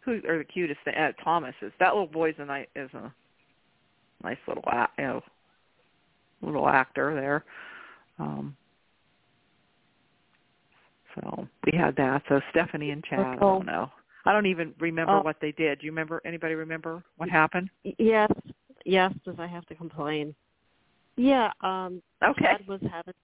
[0.00, 0.94] Who are the cutest thing?
[0.94, 1.72] Uh, Thomas is.
[1.80, 3.12] That little boy's a nice is a
[4.22, 4.64] nice little
[4.98, 5.22] you know,
[6.40, 7.44] little actor there.
[8.18, 8.56] Um,
[11.14, 12.22] so we had that.
[12.28, 13.20] So Stephanie and Chad.
[13.20, 13.58] I Oh.
[13.58, 13.90] don't know.
[14.28, 15.22] I don't even remember Oh.
[15.22, 15.78] what they did.
[15.78, 16.20] Do you remember?
[16.26, 17.70] Anybody remember what happened?
[17.98, 18.30] Yes,
[18.84, 19.10] yes.
[19.24, 20.34] Does I have to complain?
[21.16, 21.50] Yeah.
[21.62, 22.02] Um.
[22.22, 22.44] Okay.
[22.44, 23.14] Chad was having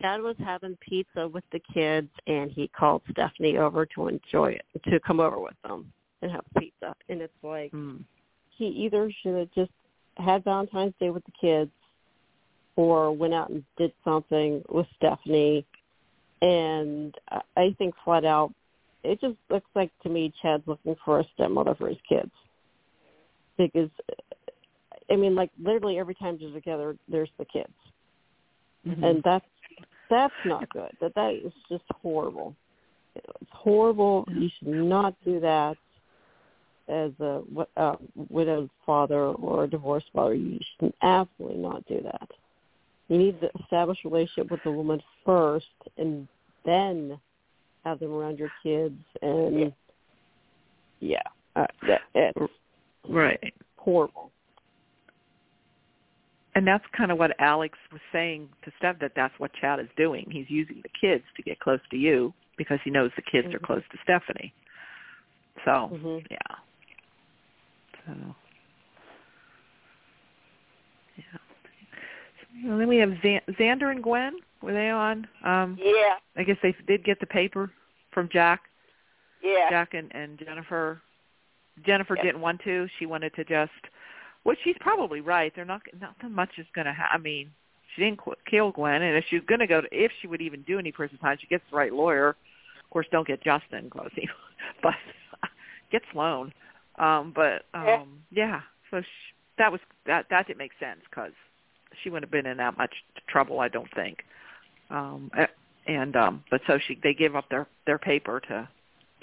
[0.00, 4.82] Dad was having pizza with the kids, and he called Stephanie over to enjoy it,
[4.90, 6.96] to come over with them and have pizza.
[7.08, 7.98] And it's like Hmm.
[8.50, 9.70] he either should have just
[10.16, 11.70] had Valentine's Day with the kids,
[12.74, 15.64] or went out and did something with Stephanie.
[16.40, 17.16] And
[17.56, 18.52] I think flat out,
[19.04, 22.30] it just looks like to me Chad's looking for a stepmother for his kids.
[23.58, 23.90] Because,
[25.10, 27.72] I mean, like literally every time they're together, there's the kids
[28.86, 29.02] Mhm.
[29.04, 29.46] and that's
[30.10, 30.90] that's not good.
[31.00, 32.54] That that is just horrible.
[33.14, 34.26] It's horrible.
[34.30, 35.76] You should not do that
[36.88, 37.42] as a
[37.76, 37.96] uh,
[38.28, 40.34] widowed father or a divorced father.
[40.34, 42.28] You should absolutely not do that.
[43.08, 46.28] You need to establish a relationship with the woman first, and
[46.64, 47.18] then
[47.84, 48.98] have them around your kids.
[49.20, 49.72] And
[51.00, 51.22] yeah,
[51.56, 52.52] uh, that, it's
[53.08, 53.54] right.
[53.76, 54.30] horrible.
[56.54, 59.88] And that's kind of what Alex was saying to Steph that that's what Chad is
[59.96, 60.26] doing.
[60.30, 63.58] He's using the kids to get close to you because he knows the kids are
[63.58, 63.62] Mhm.
[63.62, 64.52] close to Stephanie.
[65.64, 66.26] So, Mhm.
[66.30, 66.56] yeah.
[68.04, 68.34] So,
[71.16, 71.38] yeah.
[72.62, 74.38] So, then we have Xan- Xander and Gwen.
[74.62, 75.26] Were they on?
[75.44, 76.16] Um, Yeah.
[76.36, 77.70] I guess they did get the paper
[78.12, 78.62] from Jack.
[79.42, 79.68] Yeah.
[79.70, 81.00] Jack and, and Jennifer.
[81.84, 82.24] Jennifer Yep.
[82.24, 82.86] didn't want to.
[82.98, 83.72] She wanted to just,
[84.44, 85.52] Well, she's probably right.
[85.54, 87.14] They're not nothing much is going to happen.
[87.14, 87.50] I mean,
[87.94, 90.40] she didn't qu- kill Gwen, and if she's going to go to, if she would
[90.40, 92.30] even do any prison time, she gets the right lawyer.
[92.30, 94.28] Of course, don't get Justin he,
[94.82, 94.94] but
[95.90, 96.52] get Sloan.
[96.98, 98.46] Um, but um, Yeah.
[98.46, 99.06] yeah, so she,
[99.58, 101.32] that was that that didn't make sense because
[102.02, 102.94] she wouldn't have been in that much
[103.28, 104.24] trouble, I don't think.
[104.90, 105.30] Um,
[105.86, 108.68] and um, but so she they gave up their their paper to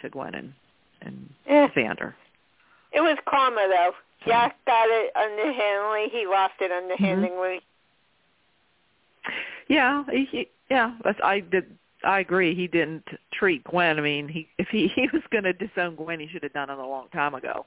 [0.01, 0.53] to Gwen and
[1.01, 1.67] and Yeah.
[1.75, 2.13] Xander.
[2.91, 3.91] It was karma though.
[4.25, 6.09] Jack got it underhandedly.
[6.11, 7.61] He lost it underhandedly.
[9.69, 10.95] Yeah, he, he- yeah.
[11.03, 11.65] That's, I did.
[12.03, 12.55] I agree.
[12.55, 13.97] He didn't treat Gwen.
[13.99, 16.69] I mean, he if he he was going to disown Gwen, he should have done
[16.69, 17.65] it a long time ago.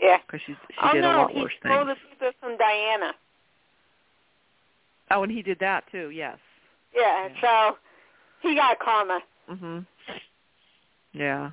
[0.00, 0.18] Yeah.
[0.26, 1.98] Because she she oh did no, a lot he worse stole things.
[2.10, 3.12] the pizza from Diana.
[5.10, 6.10] Oh, and he did that too.
[6.10, 6.36] Yes.
[6.98, 7.40] Yeah, Yeah.
[7.40, 7.78] so
[8.40, 9.20] he got karma.
[9.48, 9.86] Mhm.
[11.12, 11.50] Yeah.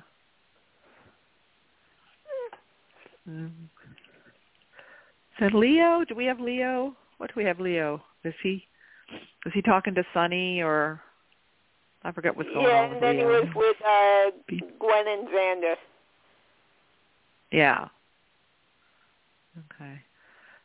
[3.28, 3.68] Mm.
[5.38, 6.96] So Leo, do we have Leo?
[7.18, 8.02] What do we have Leo?
[8.24, 8.66] Is he
[9.46, 11.00] is he talking to Sonny or
[12.02, 13.42] I forget what's going yeah, on with and then Leo.
[13.42, 14.30] he was with uh
[14.78, 15.76] Gwen and Xander.
[17.50, 17.88] Yeah.
[19.74, 20.00] Okay.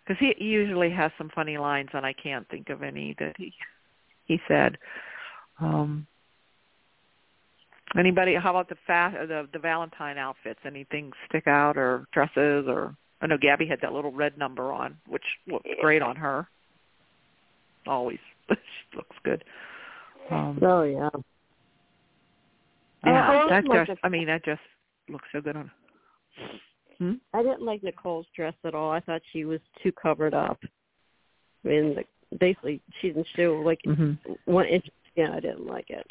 [0.06, 3.54] Because he usually has some funny lines, and I can't think of any that he
[4.32, 4.78] he said.
[5.60, 6.08] Um,
[7.98, 8.36] anybody?
[8.36, 10.60] How about the fa- the the Valentine outfits?
[10.66, 12.96] Anything stick out or dresses or?
[13.22, 16.48] I know Gabi had that little red number on, which looks great on her.
[17.86, 18.56] Always, she
[18.96, 19.44] looks good.
[20.32, 21.10] Um, Oh yeah.
[23.06, 24.02] yeah, I that didn't like just.
[24.02, 24.62] the- I mean, that just
[25.10, 25.70] looks so good on.
[26.98, 27.14] Hmm?
[27.34, 28.92] I didn't like Nicole's dress at all.
[28.92, 30.60] I thought she was too covered up.
[31.66, 32.08] I mean, like,
[32.40, 34.34] basically, she didn't show like Mm-hmm.
[34.46, 35.32] one inch of skin.
[35.32, 36.06] I didn't like it.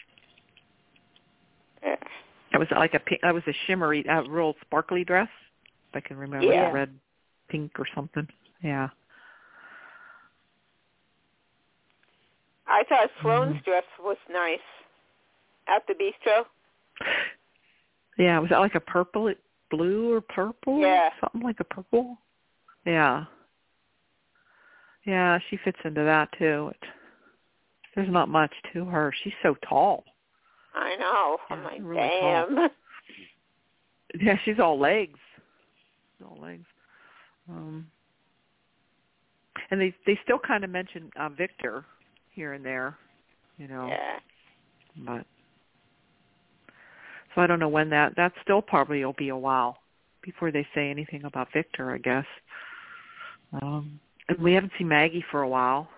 [1.82, 1.96] Yeah.
[2.52, 5.28] It was like a pink, that was a shimmery, uh, real sparkly dress.
[5.90, 6.66] If I can remember, Yeah.
[6.66, 6.98] the red,
[7.48, 8.28] pink or something.
[8.62, 8.88] Yeah.
[12.66, 13.64] I thought Sloan's Mhm.
[13.64, 14.60] dress was nice
[15.66, 16.46] at the bistro.
[18.16, 19.32] Yeah, was that like a purple,
[19.70, 20.78] blue or purple?
[20.80, 21.10] Yeah.
[21.20, 22.18] Something like a purple.
[22.84, 23.24] Yeah.
[25.10, 26.70] Yeah, she fits into that too.
[26.70, 26.88] It,
[27.96, 29.12] there's not much to her.
[29.24, 30.04] She's so tall.
[30.72, 31.36] I know.
[31.50, 32.46] Yeah, I'm like, really tall.
[32.48, 32.68] damn.
[34.20, 35.20] Yeah, she's all legs.
[36.18, 36.66] She's all legs.
[37.48, 37.86] Um,
[39.70, 41.84] and they they still kind of mention uh, Victor
[42.32, 42.96] here and there,
[43.56, 43.86] you know.
[43.86, 44.18] Yeah.
[45.06, 45.26] But
[47.34, 48.16] so I don't know when that.
[48.16, 49.78] That still probably will be a while
[50.22, 52.26] before they say anything about Victor, I guess.
[53.62, 55.88] Um, and we haven't seen Maggie for a while.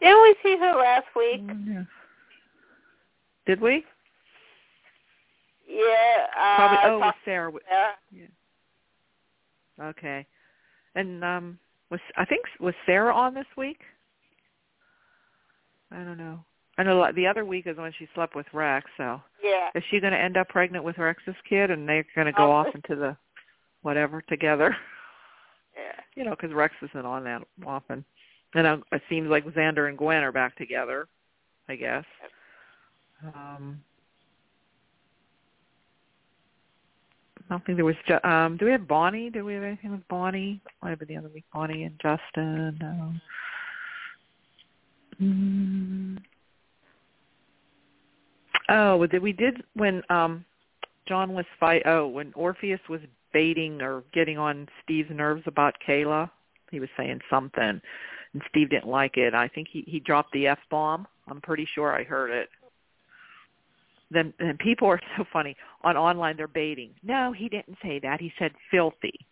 [0.00, 1.40] Didn't we see her last week?
[1.66, 1.82] yeah.
[3.46, 3.84] Did we?
[5.68, 6.26] Yeah.
[6.38, 6.78] Uh, Probably.
[6.84, 7.52] Oh, with talk- Sarah.
[7.52, 7.64] w-
[8.12, 8.26] yeah.
[9.82, 10.26] Okay.
[10.94, 11.58] And um
[11.90, 13.80] was I think was Sarah on this week?
[15.90, 16.38] I don't know.
[16.78, 18.90] I know the other week is when she slept with Rex.
[18.96, 19.70] So Yeah.
[19.74, 22.48] is she going to end up pregnant with Rex's kid, and they're going to go
[22.48, 22.52] Oh.
[22.52, 23.16] off into the
[23.82, 24.76] whatever together?
[25.76, 26.00] Yeah.
[26.14, 28.04] You know, because Rex isn't on that often.
[28.54, 31.08] And it seems like Xander and Gwen are back together.
[31.68, 32.04] I guess.
[33.24, 33.80] Um,
[37.38, 37.94] I don't think there was.
[38.22, 39.30] Um, do we have Bonnie?
[39.30, 40.60] Do we have anything with Bonnie?
[40.82, 41.44] Might have been the other week.
[41.52, 42.78] Bonnie and Justin.
[42.82, 43.20] Um,
[45.22, 46.18] mm,
[48.68, 50.44] oh, did we did when um
[51.06, 51.82] John was fight?
[51.86, 53.00] Oh, when Orpheus was
[53.34, 56.30] baiting or getting on Steve's nerves about Kayla,
[56.70, 57.80] he was saying something,
[58.32, 59.34] and Steve didn't like it.
[59.34, 61.06] I think he he dropped the f bomb.
[61.28, 62.48] I'm pretty sure I heard it.
[64.10, 65.56] Then then people are so funny.
[65.82, 66.90] On online they're baiting.
[67.02, 68.20] No he didn't say that.
[68.20, 69.26] He said filthy.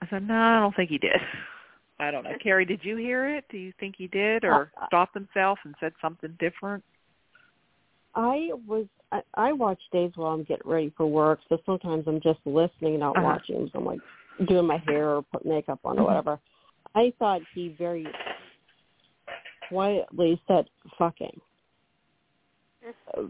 [0.00, 1.20] I said no i don't think he did.
[2.00, 2.32] I don't know.
[2.42, 3.44] Carrie did you hear it?
[3.50, 6.82] Do you think he did or Uh, stopped himself and said something different
[8.14, 12.20] I was I, I watch days while I'm getting ready for work, so sometimes I'm
[12.20, 13.24] just listening, not Uh-huh.
[13.24, 13.68] watching.
[13.72, 14.00] So I'm like
[14.48, 16.06] doing my hair or put makeup on or Mhm.
[16.06, 16.40] whatever.
[16.94, 18.06] I thought he very
[19.68, 21.40] quietly said "fucking."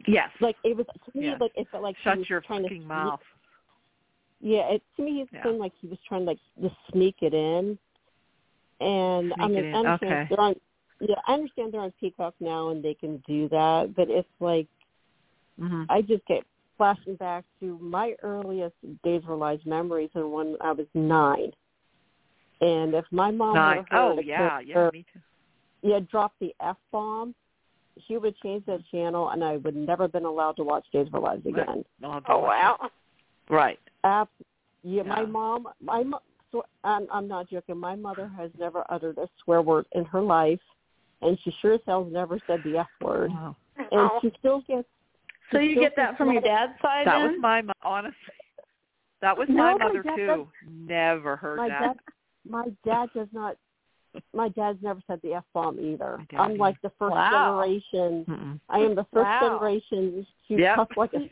[0.06, 1.36] yes Like it was to me, Yeah.
[1.40, 3.20] like it felt like he shut was your trying to fucking sneak- mouth
[4.40, 5.42] Yeah, it to me it Yeah.
[5.44, 7.78] seemed like he was trying to like just sneak it in.
[8.80, 10.26] And I Sneak mean, I understand okay.
[10.28, 10.60] they're on.
[11.04, 14.68] Yeah, I understand they're on Peacock now and they can do that, but it's like
[15.60, 16.44] mhm I just get
[16.78, 21.50] flashing back to my earliest Days of Our Lives memories and when I was nine.
[22.60, 23.68] And if my mom Nine.
[23.68, 25.20] would have heard oh yeah yeah character, me too
[25.82, 27.34] yeah, drop the f bomb,
[28.06, 31.16] she would change that channel, and I would never been allowed to watch Days of
[31.16, 31.84] Our Lives again.
[32.04, 32.78] I'll Oh wow.
[32.84, 32.92] it.
[33.52, 34.28] right Ab-
[34.84, 36.22] yeah, my mom, my mo-
[36.52, 37.76] so I'm, I'm not joking.
[37.78, 40.60] My mother has never uttered a swear word in her life,
[41.22, 43.30] and she sure as hell's never said the f word.
[43.30, 43.56] wow.
[43.78, 44.18] And Oh.
[44.20, 44.88] she still gets.
[45.50, 47.32] So you still get that from your dad's side that then?
[47.32, 48.16] was my mo- honestly
[49.20, 51.96] that was No, my my mother dad too does- never heard my that dad
[52.48, 53.56] my dad does not
[54.34, 57.60] my dad's never said the f bomb either My i'm like the first Wow.
[57.60, 58.60] generation Mm-mm.
[58.68, 59.40] i am the first Wow.
[59.58, 60.76] generation to Yep.
[60.76, 61.30] cuss like a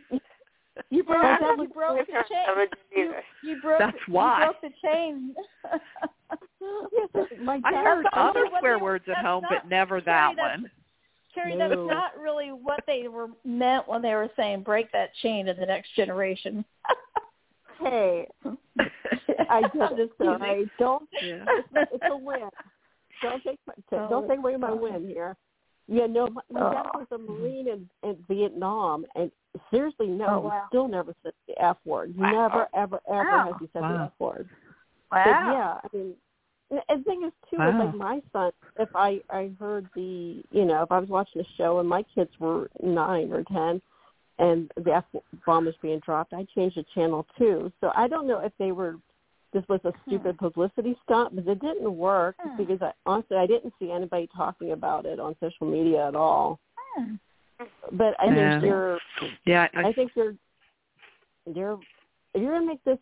[0.91, 2.69] You broke, My you broke the chain.
[2.97, 3.23] You, either.
[3.43, 3.79] you broke.
[3.81, 4.39] That's why.
[4.41, 5.35] You broke the chain.
[6.61, 7.09] Yes,
[7.43, 10.71] my I heard other swear that's words at not- home, but never that that's- one.
[11.33, 11.69] Terry, No.
[11.69, 15.55] that's not really what they were meant when they were saying break that chain to
[15.55, 16.65] the next generation.
[17.83, 18.29] Hey,
[19.49, 20.39] I just Just all teasing.
[20.39, 20.67] right.
[20.79, 21.45] Don't Yeah.
[21.49, 22.41] it's, it's a win.
[23.23, 25.35] Don't take my, Oh, don't take away my win here.
[25.89, 26.99] Yeah, no, my, my dad Oh.
[26.99, 29.33] was a marine in, in Vietnam, and
[29.71, 32.15] seriously, no, Oh, he still never said the f word.
[32.19, 32.31] Wow.
[32.31, 33.45] Never, ever, ever Wow.
[33.53, 34.49] has he said the f word.
[35.11, 35.25] Wow.
[35.25, 36.15] But yeah, I mean,
[36.71, 37.87] and the thing is too, with Wow.
[37.87, 41.45] like my son, if I I heard the, you know, if I was watching a
[41.57, 43.83] show and my kids were nine or ten,
[44.39, 45.05] and the f
[45.45, 47.73] bomb was being dropped, I changed the channel too.
[47.81, 48.97] So I don't know if they were.
[49.53, 52.57] This was a stupid publicity stunt, but it didn't work Hmm.
[52.57, 56.61] because I honestly I didn't see anybody talking about it on social media at all.
[56.97, 57.15] Hmm.
[57.93, 58.61] But I Yeah.
[58.61, 58.99] think you're
[59.45, 60.37] Yeah, I, I think you're
[61.53, 62.00] you're if
[62.35, 62.99] you're gonna make this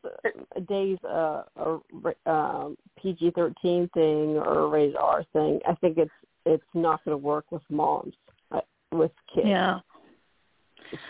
[0.57, 5.61] a days uh, a um, PG thirteen thing or a rated R thing.
[5.68, 6.11] I think it's
[6.47, 8.14] it's not going to work with moms
[8.53, 8.61] uh,
[8.93, 9.49] with kids.
[9.49, 9.81] Yeah.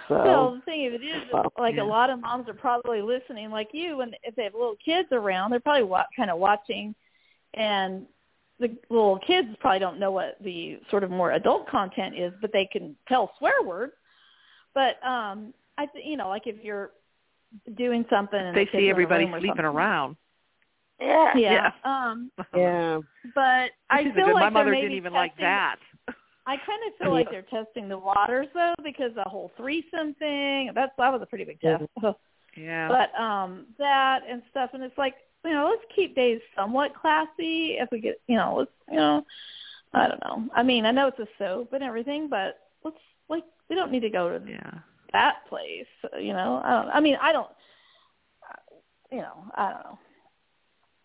[0.08, 1.82] So Well, the thing of it is, Well, like yeah.
[1.82, 5.08] a lot of moms are probably listening, like you, and if they have little kids
[5.12, 6.96] around, they're probably wa- kind of watching,
[7.54, 8.04] and
[8.58, 12.52] the little kids probably don't know what the sort of more adult content is, but
[12.52, 13.92] they can tell swear words.
[14.74, 16.90] But um I, th- you know, like if you're
[17.76, 19.64] doing something, and they the kids are in see everybody sleeping something.
[19.64, 20.16] around.
[21.00, 21.32] Yeah.
[21.36, 21.70] Yeah.
[21.84, 22.98] Um, yeah,
[23.34, 25.76] but I Which feel good- like my mother didn't maybe even like that.
[26.46, 30.72] I kind of feel like they're testing the waters though, because the whole threesome thing.
[30.74, 31.84] That's that was a pretty big test.
[32.56, 32.88] Yeah.
[32.88, 37.76] But um that and stuff, and it's like you know, let's keep days somewhat classy.
[37.78, 39.24] If we get, you know, let's you know,
[39.92, 40.48] I don't know.
[40.52, 42.96] I mean, I know it's a soap and everything, but let's
[43.28, 44.78] like we don't need to go to yeah.
[45.12, 45.86] That place.
[46.20, 46.88] You know, I don't.
[46.94, 47.50] I mean, I don't.
[49.10, 49.98] You know, I don't know.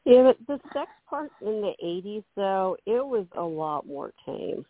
[0.05, 0.23] yeah.
[0.23, 4.65] But the sex part in the '80s, though, it was a lot more tame.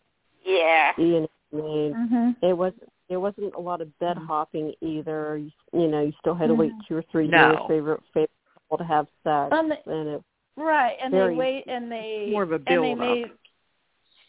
[0.46, 0.92] Yeah.
[0.98, 1.94] You know what I mean?
[1.94, 2.46] Mm-hmm.
[2.46, 2.90] It wasn't.
[3.10, 5.38] There wasn't a lot of bed hopping either.
[5.38, 6.88] You, you know, you still had to wait Mhm.
[6.88, 7.50] two or three No.
[7.52, 10.24] years favorite favorite couple to have sex, Um, and it
[10.56, 13.00] Right, and Very- they wait, and they More of a and they build-up.
[13.00, 13.32] made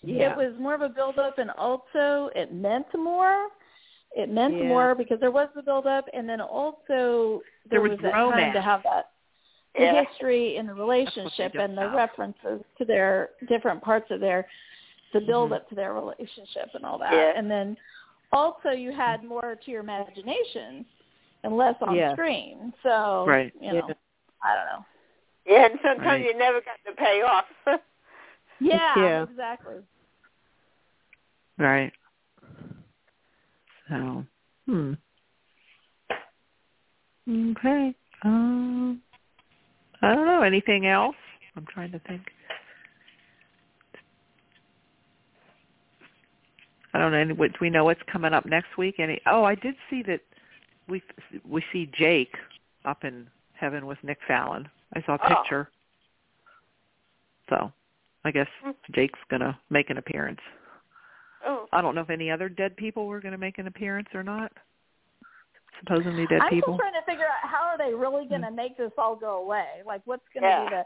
[0.03, 0.33] Yeah.
[0.33, 3.49] It was more of a build up and also it meant more.
[4.15, 4.69] It meant Yeah.
[4.69, 8.53] more because there was the build up and then also there, There was that time
[8.53, 9.11] to have that
[9.75, 10.05] the Yeah.
[10.05, 11.95] history in the relationship and the have.
[11.95, 14.47] references to their different parts of their
[15.13, 15.27] the mm-hmm.
[15.27, 17.13] build up to their relationship and all that.
[17.13, 17.33] Yeah.
[17.37, 17.77] And then
[18.33, 20.85] also you had more to your imagination
[21.43, 22.13] and less on Yeah.
[22.13, 22.73] screen.
[22.83, 23.53] So Right.
[23.61, 23.95] you know, Yeah.
[24.43, 24.85] I don't know.
[25.47, 26.25] Yeah, and sometimes Right.
[26.25, 27.47] you never got the payoff.
[28.61, 29.23] Yeah, Yeah.
[29.25, 29.83] exactly.
[31.59, 31.93] Right.
[33.95, 34.25] So,
[34.67, 34.93] hmm.
[37.29, 37.95] Okay.
[38.23, 39.01] Um,
[40.03, 40.43] I don't know.
[40.43, 41.17] Anything else?
[41.57, 42.23] I'm trying to think.
[46.93, 47.35] I don't know.
[47.35, 48.97] What, do we know what's coming up next week?
[48.99, 49.21] Any?
[49.27, 50.21] Oh, I did see that
[50.89, 51.03] we
[51.49, 52.35] we see Jake
[52.85, 54.69] up in heaven with Nick Fallon.
[54.95, 55.29] I saw a Oh.
[55.29, 55.71] picture.
[57.49, 57.73] So,
[58.25, 58.49] I guess
[58.93, 60.41] Jake's gonna make an appearance.
[61.47, 61.67] Oh.
[61.73, 64.23] I don't know if any other dead people were going to make an appearance or
[64.23, 64.53] not.
[65.81, 66.75] Supposedly dead I'm people.
[66.75, 69.43] still trying to figure out how are they really going to make this all go
[69.43, 69.83] away?
[69.85, 70.65] Like, what's going to Yeah.
[70.65, 70.85] be the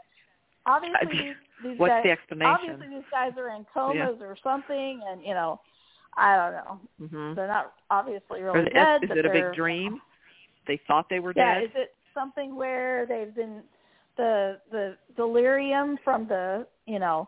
[0.65, 2.53] obviously I- these, these What's guys the explanation?
[2.53, 5.59] obviously these guys are in comas or something, and you know,
[6.17, 7.07] I don't know.
[7.07, 9.03] hmm They're not obviously Or really is, dead.
[9.03, 10.01] is but it a big dream?
[10.67, 11.63] They thought they were Yeah, dead.
[11.63, 13.63] is it something where they've been
[14.17, 17.27] the the delirium from the you know,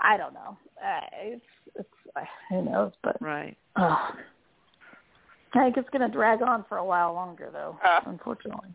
[0.00, 0.56] I don't know.
[0.84, 1.51] Uh, it's it's
[2.50, 3.56] who knows, but right.
[3.76, 4.10] uh,
[5.54, 7.78] I think it's going to drag on for a while longer, though.
[7.84, 8.00] Uh.
[8.06, 8.70] unfortunately.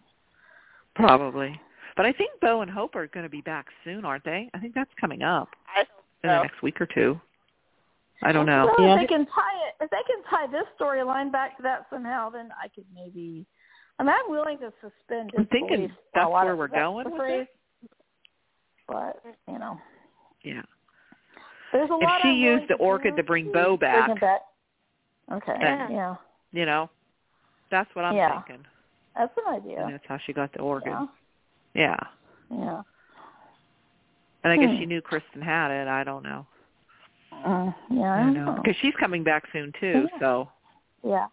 [0.95, 1.59] Probably.
[1.95, 4.49] But I think Bo and Hope are going to be back soon, aren't they?
[4.53, 5.88] I think that's coming up I hope
[6.23, 7.19] in the next week or two.
[8.23, 8.73] I don't know.
[8.77, 8.95] Well, Yeah.
[8.95, 12.29] if they can tie it, if they can tie this storyline back to that somehow,
[12.29, 13.45] then I could maybe.
[13.99, 15.31] I mean, I'm willing to suspend.
[15.38, 17.47] I'm thinking that's where we're going with phrase.
[18.88, 19.79] But you know,
[20.43, 20.63] Yeah.
[21.72, 22.22] There's a If lot.
[22.22, 24.41] she I'm used willing the orchid to bring Bo back, back.
[25.32, 25.55] Okay.
[25.59, 25.89] Yeah.
[25.89, 26.15] Yeah,
[26.51, 26.89] you know,
[27.70, 28.41] that's what I'm Yeah.
[28.43, 28.65] thinking.
[29.15, 29.88] that's an And idea.
[29.91, 30.91] that's how she got the orchid.
[30.93, 31.05] Yeah.
[31.74, 31.97] Yeah.
[32.49, 32.82] Yeah.
[34.43, 34.78] And I guess Hmm.
[34.80, 35.88] she knew Kristen had it.
[35.88, 36.45] I don't know.
[37.32, 38.13] Uh, yeah.
[38.13, 38.61] I I don't don't know know.
[38.61, 40.07] because she's coming back soon too.
[40.11, 40.20] Yeah.
[40.20, 40.49] So
[41.03, 41.28] Yeah.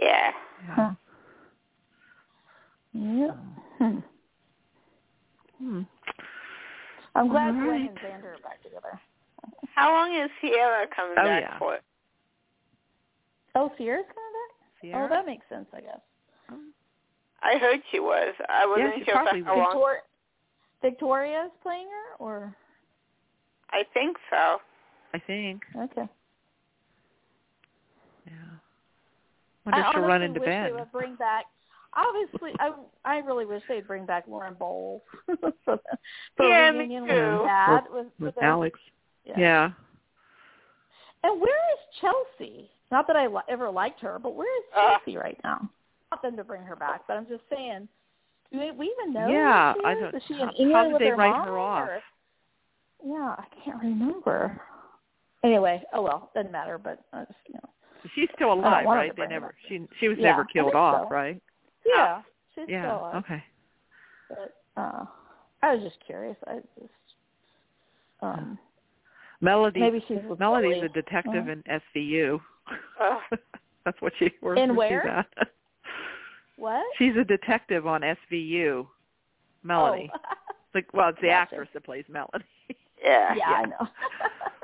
[0.00, 0.32] Yeah.
[0.70, 0.90] Huh.
[2.92, 3.32] Yeah.
[3.78, 3.98] Hmm.
[5.58, 5.82] hmm.
[7.14, 7.90] I'm glad All Gwen right.
[7.90, 9.00] and Xander are back together.
[9.74, 11.58] How long is Ciara coming Oh, back yeah.
[11.58, 11.78] for?
[13.54, 14.52] Oh, Ciara's coming back?
[14.56, 15.04] Oh, Ciara?
[15.04, 16.00] Oh, that makes sense, I guess.
[17.42, 18.34] I heard she was.
[18.48, 19.72] I wasn't she sure probably for how long.
[19.72, 20.02] Victor-
[20.82, 22.54] Victoria's playing her, or
[23.70, 24.58] I think so.
[25.12, 25.62] I think.
[25.76, 26.08] okay.
[29.66, 30.64] Wonder if I she'll run into wish Ben.
[30.66, 31.46] They would bring back.
[31.96, 32.72] Obviously, I
[33.04, 35.78] I really wish they'd bring back Lauren Bowles for
[36.36, 37.14] for Yeah, me reunion too.
[37.38, 38.78] with Dad with, with the, Alex.
[39.24, 39.34] Yeah.
[39.38, 39.70] Yeah.
[41.22, 42.70] And where is Chelsea?
[42.90, 44.90] Not that I li- ever liked her, but where is Uh.
[44.98, 45.68] Chelsea right now?
[46.10, 47.88] Not them to bring her back, but I'm just saying.
[48.52, 49.28] Do we, we even know?
[49.28, 50.22] Yeah, where I she don't- is?
[50.22, 51.88] Is she how- in England how did they her write her off?
[51.88, 52.02] or-
[53.04, 54.60] Yeah, I can't remember.
[55.42, 56.78] Anyway, oh well, doesn't matter.
[56.78, 57.70] But uh, you know,
[58.14, 59.14] She's still alive, right?
[59.16, 61.14] They never she she was Yeah, never killed off, so.
[61.14, 61.40] right?
[61.84, 62.22] yeah,
[62.54, 62.98] she's still Yeah.
[62.98, 63.14] alive.
[63.24, 63.44] Okay.
[64.28, 65.04] But uh,
[65.62, 66.36] I was just curious.
[66.46, 66.92] I just
[68.22, 68.58] um
[69.40, 70.86] Melody maybe she's with Melody's Billy.
[70.86, 71.64] a detective Uh, in
[71.96, 72.40] SVU.
[73.00, 73.18] Uh,
[73.84, 75.26] That's what she where In where where?
[75.28, 75.48] she's at.
[76.56, 76.84] What?
[76.98, 78.86] She's a detective on SVU.
[79.62, 80.10] Melody.
[80.14, 80.18] Oh.
[80.74, 81.36] Like well, it's the Gotcha.
[81.54, 82.44] actress that plays Melody.
[83.04, 83.34] yeah.
[83.36, 83.88] yeah, I know.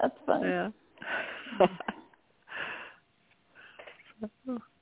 [0.02, 0.48] That's funny.
[0.48, 0.70] yeah.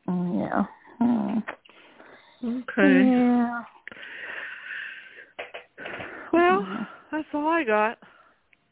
[0.09, 0.64] Mm, yeah.
[0.99, 1.39] Hmm.
[2.47, 3.11] okay.
[3.11, 3.62] Yeah.
[6.32, 6.89] Well, Mhm.
[7.12, 7.99] that's all I got.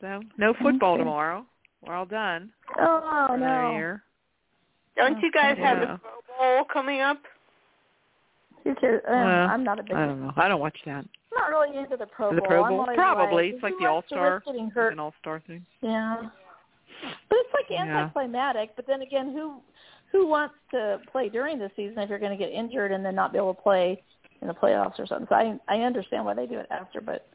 [0.01, 1.01] So no football Okay.
[1.03, 1.47] tomorrow.
[1.83, 3.73] We're all done Oh for no.
[3.73, 4.03] year.
[4.97, 5.85] Don't you guys have Yeah.
[5.95, 7.19] the Pro Bowl coming up?
[8.65, 9.01] You too.
[9.07, 9.97] Uh, Well, I'm not a big.
[9.97, 10.33] I don't know.
[10.37, 11.05] I don't watch that.
[11.05, 12.81] I'm not really into the Pro The Pro I'm Bowl?
[12.81, 13.47] always Probably.
[13.47, 14.35] Like, It's like the All-Star.
[14.35, 15.65] risk Getting an all-star thing.
[15.81, 16.29] Yeah.
[17.03, 18.01] But it's like Yeah.
[18.01, 18.75] anticlimactic.
[18.77, 19.63] But then again, who
[20.13, 23.15] who wants to play during the season if you're going to get injured and then
[23.15, 24.03] not be able to play
[24.41, 25.27] in the playoffs or something?
[25.29, 27.29] So I I understand why they do it after, but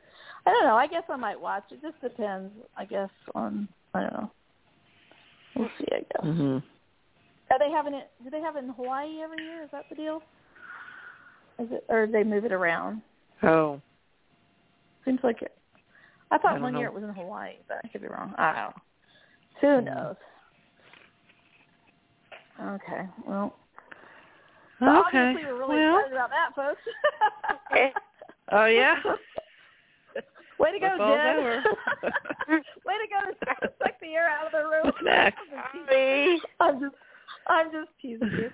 [0.46, 0.76] I don't know.
[0.76, 1.64] I guess I might watch.
[1.72, 2.52] It just depends.
[2.78, 4.32] I guess on I don't know.
[5.56, 5.86] We'll see.
[5.92, 6.24] I guess.
[6.26, 6.58] Mm-hmm.
[7.52, 8.10] Are they having it?
[8.24, 9.64] Do they have it in Hawaii every year?
[9.64, 10.22] Is that the deal?
[11.60, 13.02] Is it, or do they move it around?
[13.44, 13.82] Oh.
[15.06, 15.52] Seems like it.
[16.32, 18.34] I I thought don't one year it was in Hawaii, but I could be wrong.
[18.38, 18.74] I don't know.
[19.62, 20.16] Who knows?
[22.62, 23.02] Okay.
[23.28, 23.56] Well,
[24.80, 25.18] so Okay.
[25.20, 25.98] obviously we're really well.
[26.00, 26.82] excited about that, folks.
[27.72, 27.94] Okay.
[28.54, 28.96] Oh yeah.
[30.62, 32.62] Way to go, Jen.
[32.86, 34.86] Way to go to suck the air out of the room.
[34.86, 35.40] What's next?
[36.60, 36.96] I'm just
[37.48, 38.50] I'm just teasing you.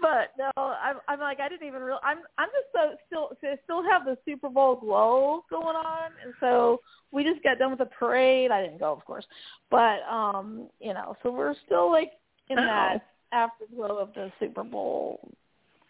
[0.00, 3.56] But no, I'm I'm like I didn't even real I'm I'm just so still so
[3.64, 6.80] still have the Super Bowl glow going on and so
[7.10, 8.50] we just got done with the parade.
[8.52, 9.26] I didn't go of course.
[9.70, 12.12] But um, you know, so we're still like
[12.48, 12.64] in Oh.
[12.64, 15.20] that afterglow of the Super Bowl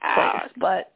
[0.02, 0.52] Ah, place.
[0.56, 0.92] But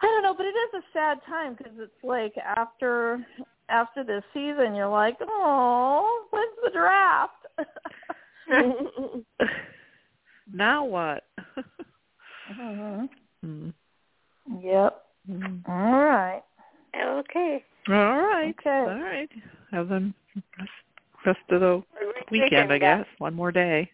[0.00, 3.24] I don't know, but it is a sad time because it's like after
[3.68, 7.46] after this season, you're like, oh, when's the draft?
[10.52, 11.24] now what?
[12.48, 13.06] hmm
[13.46, 13.72] Mm.
[14.60, 15.04] Yep.
[15.30, 15.62] Mm.
[15.68, 16.42] All right.
[17.00, 17.64] okay.
[17.88, 18.52] All right.
[18.58, 18.84] Okay.
[18.90, 19.30] All right.
[19.70, 20.12] Have them
[21.24, 21.82] rest of the
[22.32, 23.04] weekend, I guess.
[23.18, 23.88] One more day.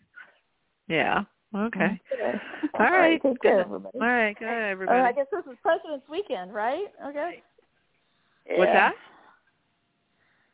[0.89, 1.25] Yeah.
[1.55, 2.01] Okay.
[2.13, 2.35] Okay.
[2.79, 3.23] All right.
[3.23, 3.67] Take care, Good.
[3.67, 3.99] everybody.
[4.01, 4.37] All right.
[4.39, 4.99] Good, Uh, everybody.
[5.01, 6.87] I guess this is President's Weekend, right?
[7.07, 7.43] Okay.
[8.57, 8.95] What's that?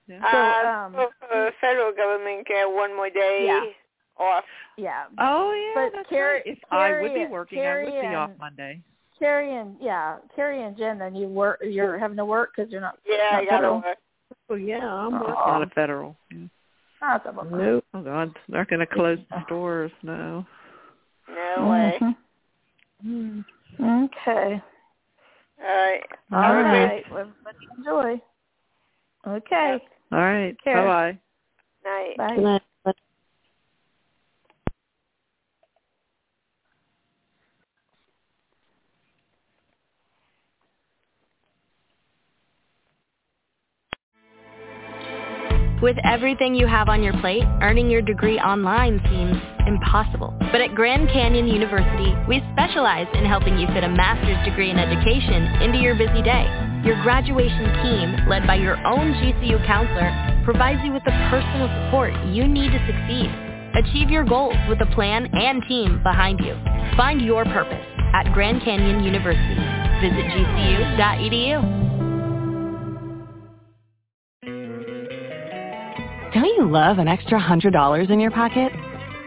[0.07, 0.21] Yeah.
[0.31, 3.65] So, uh, um, so the federal government get one more day Yeah.
[4.25, 4.45] off.
[4.77, 5.05] Yeah.
[5.19, 6.47] Oh yeah, But that's Carrie- right.
[6.47, 8.81] If I would be Carrie- working, I Carrie would be off and- Monday.
[9.19, 10.99] Carrie and yeah, Carrie and Jen.
[10.99, 11.61] Then you work.
[11.63, 12.99] You're having to work because you're not.
[13.05, 13.75] Yeah, Not I gotta federal.
[13.83, 13.99] work.
[14.51, 15.19] oh yeah, I'm Oh.
[15.21, 15.35] working.
[15.35, 16.17] Not a federal.
[16.31, 16.47] Yeah.
[17.03, 17.59] Not a bummer.
[17.59, 17.85] Nope.
[17.95, 19.93] Oh God, they're going to close the stores.
[20.03, 20.45] No.
[21.61, 22.01] No way.
[23.07, 23.45] Mhm.
[23.81, 24.63] Okay.
[25.63, 26.03] All right.
[26.33, 26.87] All All right.
[26.87, 27.11] right.
[27.11, 28.23] Well, everybody enjoy.
[29.27, 29.83] Okay.
[30.13, 30.57] All right.
[30.63, 30.85] Care.
[30.85, 31.19] Bye bye.
[31.91, 32.17] Night.
[32.17, 32.35] Bye.
[32.37, 32.63] Good night.
[45.83, 49.41] With everything you have on your plate, earning your degree online seems
[49.71, 50.35] impossible.
[50.51, 54.79] But at Grand Canyon University, we specialize in helping you fit a master's degree in
[54.79, 56.51] education into your busy day.
[56.83, 60.11] Your graduation team, led by your own GCU counselor,
[60.45, 63.31] provides you with the personal support you need to succeed.
[63.79, 66.59] Achieve your goals with a plan and team behind you.
[66.97, 69.55] Find your purpose at Grand Canyon University.
[70.03, 71.63] Visit gcu.edu.
[76.35, 78.73] Don't you love an extra $100 in your pocket?